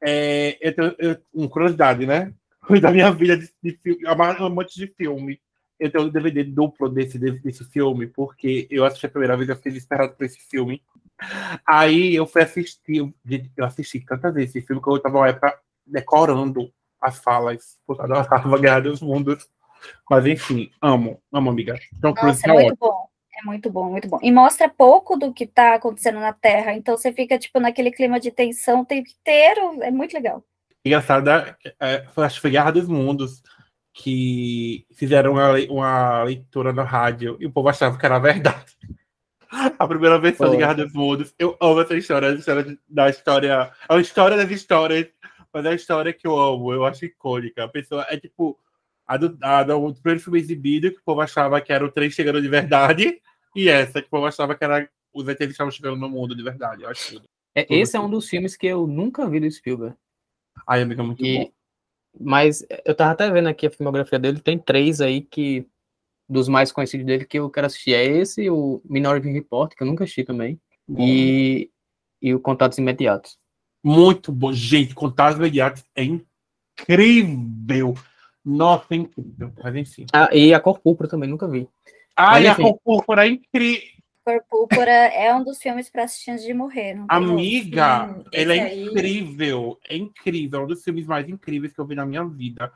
[0.00, 2.32] É, eu tenho eu, uma curiosidade, né?
[2.80, 5.40] Da minha vida de, de filme, amante de filme.
[5.78, 9.56] Eu tenho um DVD duplo desse, desse, filme, porque eu assisti a primeira vez, eu
[9.56, 10.80] fiquei desesperado por esse filme.
[11.66, 13.12] Aí eu fui assistir,
[13.56, 18.00] eu assisti tantas vezes esse filme que eu tava na época decorando as falas, porque
[18.00, 19.46] eu adorava Guerra dos Mundos.
[20.10, 21.78] Mas enfim, amo, amo, amiga.
[21.96, 22.90] Então, Cruise Nossa, é é muito ótimo.
[22.98, 23.08] bom.
[23.36, 24.18] É muito bom, muito bom.
[24.22, 26.72] E mostra pouco do que tá acontecendo na Terra.
[26.74, 29.82] Então você fica, tipo, naquele clima de tensão o tempo inteiro.
[29.82, 30.44] É muito legal.
[30.84, 31.28] Engraçado,
[31.80, 33.42] é, foi- acho que foi Guerra dos Mundos
[33.92, 38.76] que fizeram uma, uma leitura no rádio e o povo achava que era verdade.
[39.78, 40.58] A primeira versão de Foi.
[40.58, 41.34] Guerra dos Mundos.
[41.38, 43.72] Eu amo essa história, a história de- da história.
[43.88, 45.06] É uma história das histórias,
[45.52, 47.62] mas é a história que eu amo, eu acho icônica.
[47.64, 48.58] A pessoa é tipo
[49.06, 52.10] a do, a do primeiro filme exibido, que o povo achava que era o trem
[52.10, 53.20] chegando de verdade,
[53.54, 56.34] e essa, que o povo achava que era os ETs que estavam chegando no mundo
[56.34, 56.82] de verdade.
[56.82, 57.24] Eu acho tudo.
[57.54, 58.06] É, Tudo esse é assim.
[58.08, 59.94] um dos filmes que eu nunca vi do Spielberg.
[60.66, 61.52] Ai, amiga, muito E- bom.
[62.20, 65.66] Mas eu tava até vendo aqui a filmografia dele, tem três aí que.
[66.28, 67.92] Dos mais conhecidos dele que eu quero assistir.
[67.92, 70.58] É esse, o Minority Report, que eu nunca assisti também.
[70.98, 71.70] E,
[72.22, 73.36] e o Contatos Imediatos.
[73.84, 74.50] Muito bom.
[74.52, 77.94] Gente, Contatos Imediatos é incrível.
[78.44, 79.52] Nossa, é incrível.
[79.62, 80.06] Mas enfim.
[80.12, 81.68] Ah, e a Cor Púrpura também, nunca vi.
[82.14, 82.62] Ai, a enfim.
[82.62, 83.82] Cor Púrpura é incrível.
[84.24, 86.94] Cor Púrpura é um dos filmes para assistir antes de morrer.
[86.94, 87.06] Não.
[87.08, 89.78] Amiga, Sim, ele é aí- incrível.
[89.88, 90.60] É incrível.
[90.60, 92.70] É um dos filmes mais incríveis que eu vi na minha vida.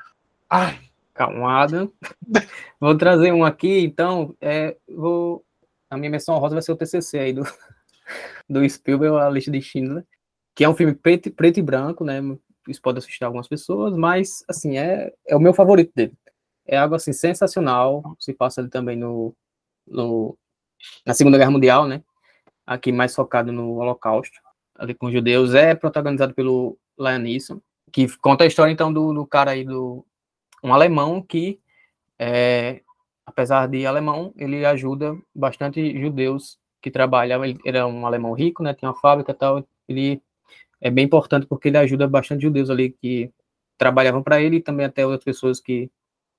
[0.49, 0.79] Ai,
[1.15, 1.91] Calmada.
[2.81, 4.35] vou trazer um aqui, então.
[4.41, 5.45] É, vou,
[5.91, 7.43] a minha menção rosa vai ser o TCC aí do,
[8.49, 10.05] do Spielberg, a lista de Schindler,
[10.55, 12.21] que é um filme preto, preto e branco, né?
[12.69, 16.13] Isso pode assustar algumas pessoas, mas, assim, é, é o meu favorito dele.
[16.67, 18.17] É algo, assim, sensacional.
[18.19, 19.35] Se passa ali também no,
[19.87, 20.37] no,
[21.05, 22.03] na Segunda Guerra Mundial, né?
[22.67, 24.39] Aqui mais focado no Holocausto,
[24.75, 25.55] ali com os judeus.
[25.55, 27.61] É protagonizado pelo Liam Neeson,
[27.91, 30.05] que conta a história, então, do, do cara aí, do
[30.63, 31.61] um alemão que,
[32.19, 32.83] é,
[33.25, 37.47] apesar de alemão, ele ajuda bastante judeus que trabalhavam.
[37.47, 38.75] Ele era um alemão rico, né?
[38.75, 39.65] Tinha uma fábrica e tal.
[39.89, 40.23] Ele
[40.81, 43.33] é bem importante porque ele ajuda bastante judeus ali que
[43.77, 45.91] trabalhavam para ele e também até outras pessoas que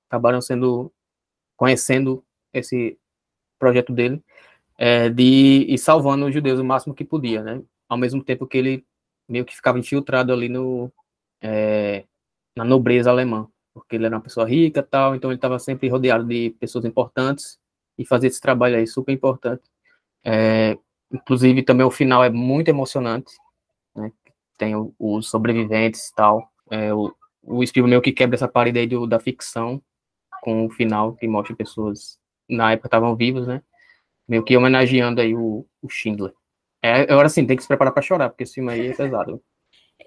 [0.08, 0.92] acabaram sendo
[1.56, 2.98] conhecendo esse
[3.58, 4.22] projeto dele
[4.80, 7.62] é, de salvando os judeus o máximo que podia, né?
[7.88, 8.86] Ao mesmo tempo que ele
[9.28, 10.90] meio que ficava infiltrado ali no
[11.42, 12.06] é,
[12.56, 16.24] na nobreza alemã, porque ele era uma pessoa rica tal, então ele estava sempre rodeado
[16.24, 17.58] de pessoas importantes
[17.98, 19.62] e fazia esse trabalho aí super importante.
[20.24, 20.78] É,
[21.12, 23.32] inclusive também o final é muito emocionante?
[24.60, 26.52] Tem os sobreviventes e tal.
[26.70, 27.10] É, o,
[27.42, 29.82] o Spielberg meio que quebra essa parede aí do, da ficção
[30.42, 33.62] com o final que mostra pessoas na época estavam vivas, né?
[34.28, 36.34] Meio que homenageando aí o, o Schindler.
[36.82, 39.42] É, agora sim, tem que se preparar para chorar, porque esse filme aí é pesado.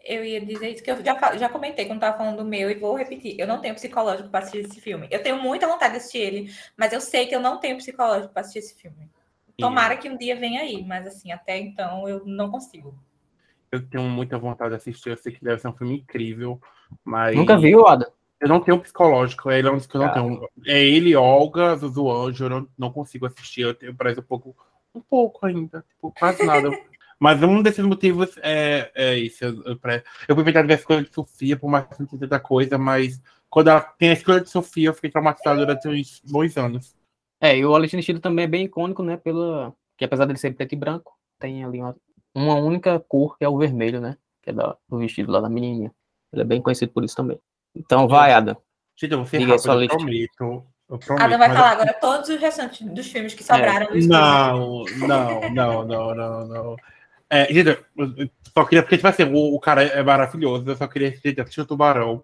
[0.04, 2.76] Eu ia dizer isso que eu já, já comentei quando tava falando do meu e
[2.76, 3.36] vou repetir.
[3.40, 5.08] Eu não tenho psicológico para assistir esse filme.
[5.10, 8.32] Eu tenho muita vontade de assistir ele, mas eu sei que eu não tenho psicológico
[8.32, 9.10] para assistir esse filme.
[9.58, 12.94] Tomara que um dia venha aí, mas assim, até então eu não consigo.
[13.74, 15.10] Eu tenho muita vontade de assistir.
[15.10, 16.62] Eu sei que deve ser um filme incrível.
[17.04, 17.36] Mas.
[17.36, 18.12] Nunca viu, Ada?
[18.40, 20.22] Eu não tenho psicológico, ele é um dos que eu não Cara.
[20.22, 20.50] tenho.
[20.68, 24.54] É ele, Olga, Zuzu Anjo, eu não, não consigo assistir, eu tenho parece um pouco,
[24.94, 26.70] um pouco ainda, tipo, quase nada.
[27.18, 29.46] Mas um desses motivos é, é isso.
[29.46, 29.64] Eu,
[30.28, 33.22] eu, fui tentar ver a escolha de Sofia, por mais que não tanta coisa, mas
[33.50, 36.94] quando ela tem a escolha de Sofia, eu fiquei traumatizado durante uns bons anos.
[37.40, 39.16] É, e o Alexandre Chido também é bem icônico, né?
[39.16, 39.74] Pela.
[39.96, 41.96] Que apesar dele ser preto e branco, tem ali uma,
[42.36, 44.18] uma única cor, que é o vermelho, né?
[44.42, 45.92] Que é da, do vestido lá da menininha.
[46.32, 47.40] Ele é bem conhecido por isso também.
[47.76, 48.58] Então vai, Ada.
[48.96, 49.98] Gente, eu vou rápido, sua eu lista.
[49.98, 50.66] prometo.
[50.90, 53.88] Eu Adam vai falar agora todos os restantes dos filmes que sobraram.
[53.88, 54.00] É.
[54.02, 56.76] Não, não, não, não, não, não.
[57.30, 57.80] É, gente,
[58.54, 61.66] só queria, porque, tipo assim, o, o cara é maravilhoso, eu só queria assistir o
[61.66, 62.24] Tubarão.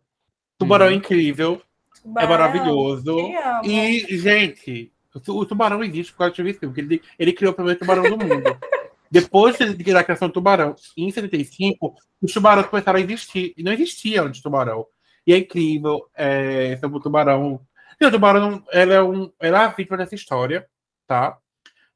[0.58, 1.62] Tubarão é incrível,
[1.96, 3.18] é tubarão, é maravilhoso.
[3.64, 7.56] E, gente, o, o, Tubarão existe por causa do filme, porque ele, ele criou o
[7.56, 8.58] primeiro tubarão do mundo.
[9.12, 13.54] Depois de, da criação do tubarão, em 75, os tubarões começaram a existir.
[13.58, 14.86] E não existia antes tubarão.
[15.26, 17.62] E é incrível é, sobre o tubarão.
[18.00, 20.68] E o tubarão, ela é, um, ela é a vítima dessa história,
[21.08, 21.38] tá?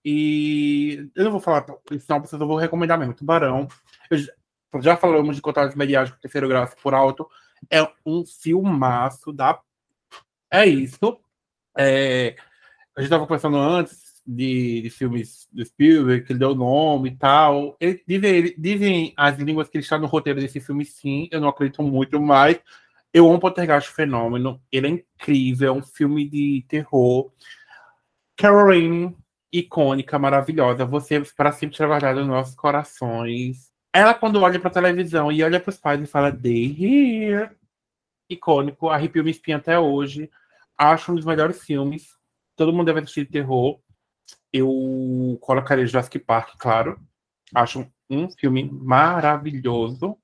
[0.03, 1.65] E eu não vou falar
[1.99, 3.13] senão vocês eu vou recomendar mesmo.
[3.13, 3.67] Tubarão.
[4.09, 7.29] Eu, já falamos de contatos mediáticos terceiro grau por alto.
[7.69, 9.59] É um filmaço da.
[10.51, 11.19] É isso.
[11.77, 12.35] É,
[12.95, 17.15] a gente estava conversando antes de, de, filmes do Spielberg, que ele deu nome e
[17.15, 17.75] tal.
[17.79, 21.27] Ele, dizem, dizem as línguas que ele está no roteiro desse filme, sim.
[21.31, 22.59] Eu não acredito muito, mas
[23.13, 24.61] eu amo Poltergeist Fenômeno.
[24.71, 27.31] Ele é incrível, é um filme de terror.
[28.35, 29.15] Caroline
[29.51, 30.85] icônica, maravilhosa.
[30.85, 33.71] Você para sempre trabalhar nos nossos corações.
[33.93, 37.51] Ela, quando olha para a televisão e olha para os pais e fala, they here.
[38.27, 40.29] Icônico, arrepio me espinha até hoje.
[40.75, 42.17] Acho um dos melhores filmes.
[42.55, 43.79] Todo mundo deve assistir terror.
[44.53, 46.99] Eu colocaria Jurassic Park, claro.
[47.53, 50.15] Acho um filme maravilhoso.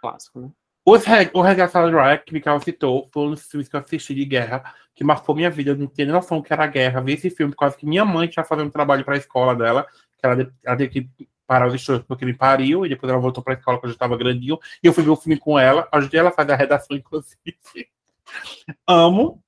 [0.00, 0.50] Clássico, né?
[0.88, 4.14] Os Re o Regaçado Ryan, que Mikael citou, foi um dos filmes que eu assisti
[4.14, 5.72] de guerra, que marcou minha vida.
[5.72, 7.00] Eu não tinha noção que era guerra.
[7.00, 9.56] Vi esse filme por causa que minha mãe tinha fazendo um trabalho para a escola
[9.56, 9.84] dela,
[10.16, 13.42] que ela, ela teve que parar os estudos porque me pariu, e depois ela voltou
[13.42, 15.88] para a escola quando eu estava grandinho, e eu fui ver o filme com ela,
[15.92, 17.36] ajudei ela a fazer a redação, inclusive.
[18.86, 19.42] Amo.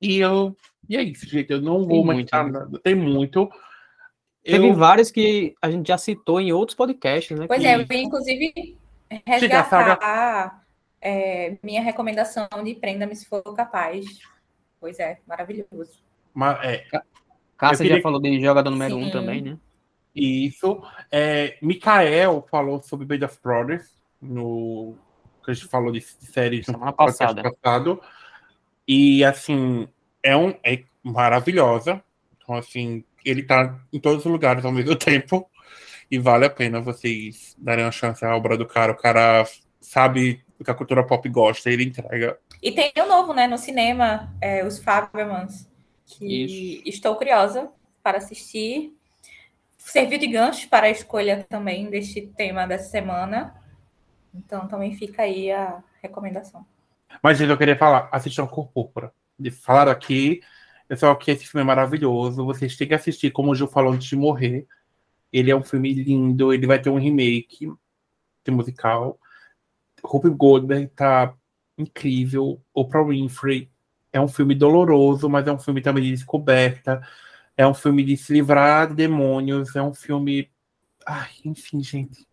[0.00, 0.56] E eu.
[0.88, 1.52] E é isso, gente.
[1.52, 2.18] Eu não vou mais.
[2.18, 2.78] Muito, né?
[2.82, 3.50] Tem muito.
[4.42, 4.74] Teve eu...
[4.74, 7.46] vários que a gente já citou em outros podcasts, né?
[7.46, 7.66] Pois que...
[7.66, 8.76] é, eu inclusive
[9.24, 10.64] resgatar
[11.00, 14.04] é, minha recomendação de Prenda-me se for capaz.
[14.80, 16.00] Pois é, maravilhoso.
[16.32, 16.84] Mas, é,
[17.56, 17.96] Cássia queria...
[17.96, 19.04] já falou de jogador número Sim.
[19.04, 19.58] um também, né?
[20.14, 20.82] Isso.
[21.10, 24.96] É, Mikael falou sobre Band of Brothers, no
[25.44, 27.42] que a gente falou de série semana passada.
[27.42, 28.00] Passado.
[28.88, 29.88] E assim,
[30.26, 32.02] é, um, é maravilhosa.
[32.36, 35.48] Então, assim, ele tá em todos os lugares ao mesmo tempo
[36.10, 38.92] e vale a pena vocês darem uma chance à obra do cara.
[38.92, 39.46] O cara
[39.80, 42.38] sabe o que a cultura pop gosta, ele entrega.
[42.60, 45.70] E tem o novo, né, no cinema, é, os Fabermans,
[46.04, 46.82] que Isso.
[46.84, 47.70] estou curiosa
[48.02, 48.92] para assistir.
[49.76, 53.54] Serviu de gancho para a escolha também deste tema dessa semana.
[54.34, 56.66] Então também fica aí a recomendação.
[57.22, 59.12] Mas, gente, eu queria falar, assistam Cor Púrpura.
[59.38, 60.40] De falar aqui,
[60.88, 62.44] pessoal, que esse filme é maravilhoso.
[62.44, 64.66] Vocês têm que assistir, como o Gil falou antes de morrer.
[65.32, 67.70] Ele é um filme lindo, ele vai ter um remake
[68.44, 69.18] de musical.
[70.02, 71.34] Ruby Goldberg tá
[71.76, 72.60] incrível.
[72.72, 73.70] Oprah Winfrey
[74.12, 77.06] é um filme doloroso, mas é um filme também de descoberta.
[77.56, 79.74] É um filme de se livrar de demônios.
[79.76, 80.50] É um filme.
[81.06, 82.26] Ai, enfim, gente.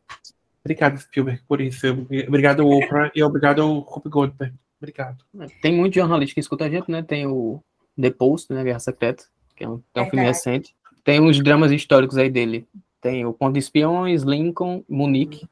[0.64, 1.86] Obrigado, Spielberg, por isso.
[2.28, 4.56] Obrigado, Oprah, e obrigado, Ruby Goldberg.
[4.84, 5.24] Obrigado.
[5.62, 7.02] Tem muito jornalista que escuta a gente, né?
[7.02, 7.64] Tem o
[8.00, 8.62] The Post, né?
[8.66, 9.24] Guerra Secreta,
[9.56, 10.76] que é um, é um filme recente.
[11.06, 12.68] Tem uns dramas históricos aí dele.
[13.00, 15.48] Tem o Ponto de Espiões, Lincoln, Munique.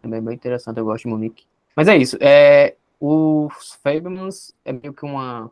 [0.00, 1.44] Também bem interessante, eu gosto de Munique.
[1.74, 2.16] Mas é isso.
[2.20, 5.50] É, os Fablemans é meio que uma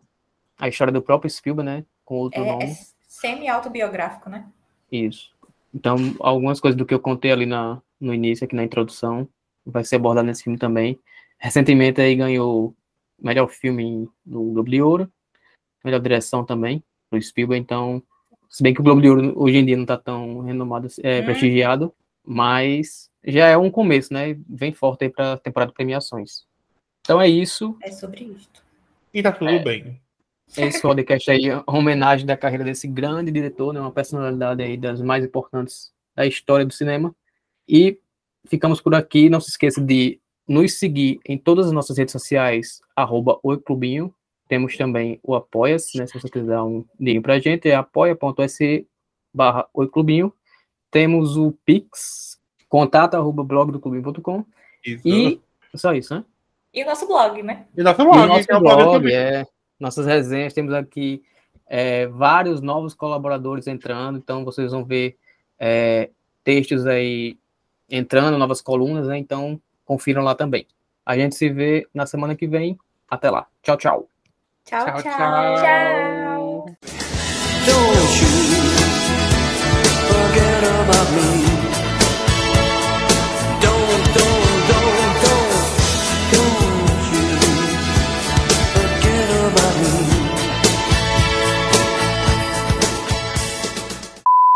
[0.56, 1.84] a história do próprio Spielberg, né?
[2.04, 2.64] Com outro é, nome.
[2.66, 2.76] É
[3.08, 4.46] semi-autobiográfico, né?
[4.92, 5.32] Isso.
[5.74, 9.28] Então, algumas coisas do que eu contei ali na, no início, aqui na introdução,
[9.66, 11.00] vai ser abordado nesse filme também.
[11.36, 12.74] Recentemente aí ganhou
[13.20, 15.12] melhor filme no Globo de Ouro,
[15.84, 18.02] melhor direção também, do Spielberg, então
[18.48, 21.20] se bem que o Globo de Ouro hoje em dia não está tão renomado, é,
[21.20, 21.24] hum.
[21.24, 21.94] prestigiado,
[22.24, 24.38] mas já é um começo, né?
[24.48, 26.46] Vem forte aí para a temporada de premiações.
[27.00, 27.76] Então é isso.
[27.82, 28.48] É sobre isso.
[29.12, 30.00] E tá tudo é, bem.
[30.56, 33.80] Esse podcast aí, uma homenagem da carreira desse grande diretor, né?
[33.80, 37.14] Uma personalidade aí das mais importantes da história do cinema.
[37.68, 37.98] E
[38.46, 39.28] ficamos por aqui.
[39.28, 44.14] Não se esqueça de nos seguir em todas as nossas redes sociais, arroba Clubinho,
[44.48, 46.06] temos também o Apoia-se, né?
[46.06, 48.86] Se você quiser um dinheiro pra gente, é apoia.se
[49.32, 50.32] barra oiclubinho.
[50.90, 54.44] Temos o Pix, contato arroba blog do clubinho.com.
[55.04, 55.38] E
[55.74, 56.24] só isso, né?
[56.72, 57.66] E o nosso blog, né?
[57.76, 59.46] E nosso blog, e nosso é blog, é,
[59.78, 61.22] nossas resenhas, temos aqui
[61.66, 65.16] é, vários novos colaboradores entrando, então vocês vão ver
[65.58, 66.10] é,
[66.42, 67.36] textos aí
[67.90, 69.18] entrando, novas colunas, né?
[69.18, 70.66] Então confiram lá também.
[71.04, 72.78] A gente se vê na semana que vem.
[73.10, 73.46] Até lá.
[73.62, 74.08] Tchau, tchau.
[74.66, 75.02] Tchau, tchau.
[75.02, 75.56] Tchau.
[75.56, 76.66] tchau.
[77.64, 78.28] Don't you
[80.06, 81.47] forget about me.